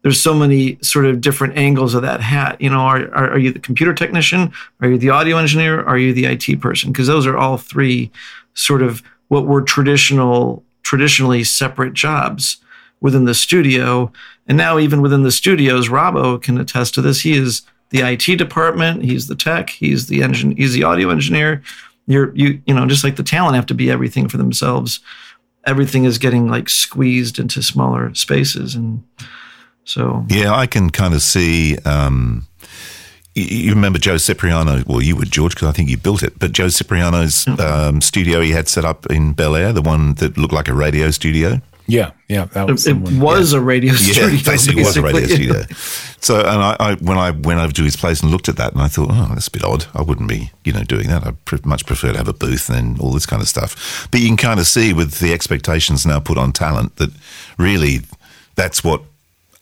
there's 0.02 0.20
so 0.20 0.32
many 0.32 0.78
sort 0.80 1.06
of 1.06 1.20
different 1.20 1.58
angles 1.58 1.94
of 1.94 2.02
that 2.02 2.20
hat. 2.20 2.60
You 2.60 2.70
know 2.70 2.80
are, 2.80 3.12
are, 3.14 3.32
are 3.32 3.38
you 3.38 3.52
the 3.52 3.58
computer 3.58 3.92
technician? 3.92 4.52
Are 4.80 4.88
you 4.88 4.98
the 4.98 5.10
audio 5.10 5.36
engineer? 5.36 5.82
Are 5.82 5.98
you 5.98 6.12
the 6.12 6.26
it 6.26 6.60
person? 6.60 6.92
Because 6.92 7.06
those 7.06 7.26
are 7.26 7.36
all 7.36 7.58
three 7.58 8.10
sort 8.54 8.82
of 8.82 9.02
what 9.28 9.46
were 9.46 9.62
traditional 9.62 10.64
traditionally 10.82 11.44
separate 11.44 11.92
jobs 11.92 12.58
within 13.00 13.24
the 13.24 13.34
studio 13.34 14.10
and 14.46 14.58
now 14.58 14.78
even 14.78 15.00
within 15.00 15.22
the 15.22 15.32
studios 15.32 15.88
robbo 15.88 16.40
can 16.40 16.58
attest 16.58 16.94
to 16.94 17.02
this 17.02 17.20
he 17.20 17.36
is 17.36 17.62
the 17.90 18.00
it 18.00 18.36
department 18.36 19.04
he's 19.04 19.28
the 19.28 19.36
tech 19.36 19.70
he's 19.70 20.08
the 20.08 20.22
engine 20.22 20.56
he's 20.56 20.72
the 20.72 20.84
audio 20.84 21.10
engineer 21.10 21.62
you're 22.06 22.34
you 22.34 22.60
you 22.66 22.74
know 22.74 22.86
just 22.86 23.04
like 23.04 23.16
the 23.16 23.22
talent 23.22 23.56
have 23.56 23.66
to 23.66 23.74
be 23.74 23.90
everything 23.90 24.28
for 24.28 24.36
themselves 24.36 25.00
everything 25.66 26.04
is 26.04 26.18
getting 26.18 26.48
like 26.48 26.68
squeezed 26.68 27.38
into 27.38 27.62
smaller 27.62 28.12
spaces 28.14 28.74
and 28.74 29.02
so 29.88 30.26
Yeah, 30.28 30.54
I 30.54 30.66
can 30.66 30.90
kind 30.90 31.14
of 31.14 31.22
see. 31.22 31.78
Um, 31.78 32.46
you, 33.34 33.44
you 33.44 33.70
remember 33.74 33.98
Joe 33.98 34.18
Cipriano? 34.18 34.82
Well, 34.86 35.00
you 35.00 35.16
were 35.16 35.24
George, 35.24 35.54
because 35.54 35.68
I 35.68 35.72
think 35.72 35.88
you 35.88 35.96
built 35.96 36.22
it. 36.22 36.38
But 36.38 36.52
Joe 36.52 36.68
Cipriano's 36.68 37.48
um, 37.58 38.02
studio 38.02 38.42
he 38.42 38.50
had 38.50 38.68
set 38.68 38.84
up 38.84 39.06
in 39.06 39.32
Bel 39.32 39.56
Air, 39.56 39.72
the 39.72 39.80
one 39.80 40.12
that 40.14 40.36
looked 40.36 40.52
like 40.52 40.68
a 40.68 40.74
radio 40.74 41.10
studio. 41.10 41.62
Yeah, 41.90 42.10
yeah, 42.28 42.44
that 42.46 42.68
was 42.68 42.86
it, 42.86 42.90
it 42.90 42.94
someone- 43.06 43.18
was 43.20 43.54
a 43.54 43.60
radio 43.60 43.94
studio. 43.94 44.26
Yeah, 44.26 44.36
studio 44.36 44.52
basically, 44.52 44.82
it 44.82 44.84
was 44.84 44.96
a 44.98 45.02
radio 45.02 45.20
basically. 45.22 45.44
studio. 45.46 45.76
So, 46.20 46.40
and 46.40 46.48
I, 46.62 46.76
I, 46.78 46.94
when 46.96 47.16
I 47.16 47.30
went 47.30 47.60
over 47.60 47.72
to 47.72 47.82
his 47.82 47.96
place 47.96 48.20
and 48.22 48.30
looked 48.30 48.48
at 48.50 48.56
that, 48.56 48.72
and 48.74 48.82
I 48.82 48.88
thought, 48.88 49.08
oh, 49.10 49.28
that's 49.32 49.48
a 49.48 49.50
bit 49.50 49.64
odd. 49.64 49.86
I 49.94 50.02
wouldn't 50.02 50.28
be, 50.28 50.50
you 50.64 50.72
know, 50.72 50.82
doing 50.84 51.08
that. 51.08 51.26
I'd 51.26 51.64
much 51.64 51.86
prefer 51.86 52.12
to 52.12 52.18
have 52.18 52.28
a 52.28 52.32
booth 52.34 52.68
and 52.68 53.00
all 53.00 53.12
this 53.12 53.24
kind 53.24 53.40
of 53.40 53.48
stuff. 53.48 54.06
But 54.10 54.20
you 54.20 54.26
can 54.26 54.36
kind 54.36 54.60
of 54.60 54.66
see 54.66 54.92
with 54.92 55.18
the 55.20 55.32
expectations 55.32 56.04
now 56.04 56.20
put 56.20 56.36
on 56.36 56.52
talent 56.52 56.96
that 56.96 57.10
really 57.56 58.00
that's 58.54 58.84
what 58.84 59.02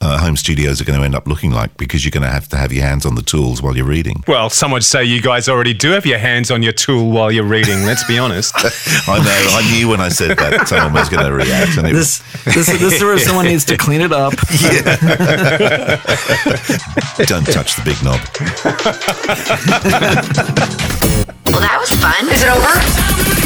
uh, 0.00 0.18
home 0.18 0.36
studios 0.36 0.80
are 0.80 0.84
going 0.84 0.98
to 0.98 1.04
end 1.04 1.14
up 1.14 1.26
looking 1.26 1.50
like 1.52 1.76
because 1.76 2.04
you're 2.04 2.10
going 2.10 2.22
to 2.22 2.30
have 2.30 2.48
to 2.48 2.56
have 2.56 2.72
your 2.72 2.84
hands 2.84 3.06
on 3.06 3.14
the 3.14 3.22
tools 3.22 3.62
while 3.62 3.76
you're 3.76 3.86
reading. 3.86 4.22
Well, 4.28 4.50
some 4.50 4.70
would 4.72 4.84
say 4.84 5.04
you 5.04 5.22
guys 5.22 5.48
already 5.48 5.72
do 5.74 5.90
have 5.90 6.04
your 6.04 6.18
hands 6.18 6.50
on 6.50 6.62
your 6.62 6.72
tool 6.72 7.10
while 7.10 7.32
you're 7.32 7.44
reading. 7.44 7.84
Let's 7.84 8.04
be 8.04 8.18
honest. 8.18 8.52
I 8.56 9.18
know. 9.18 9.24
I 9.24 9.70
knew 9.72 9.88
when 9.88 10.00
I 10.00 10.08
said 10.08 10.36
that 10.38 10.68
someone 10.68 10.92
was 10.92 11.08
going 11.08 11.24
to 11.24 11.32
react, 11.32 11.76
and 11.78 11.86
it 11.88 11.92
this 11.94 12.18
this 12.44 12.66
this 12.66 12.92
is 12.94 13.02
where 13.02 13.18
someone 13.18 13.46
needs 13.46 13.64
to 13.66 13.76
clean 13.76 14.00
it 14.00 14.12
up 14.12 14.32
don't 17.26 17.46
touch 17.46 17.76
the 17.76 17.82
big 17.84 18.02
knob. 18.04 18.20
Well, 21.46 21.60
that 21.60 21.78
was 21.80 21.90
fun. 21.90 22.28
Is 22.28 22.42
it 22.42 22.48
over? 22.48 23.45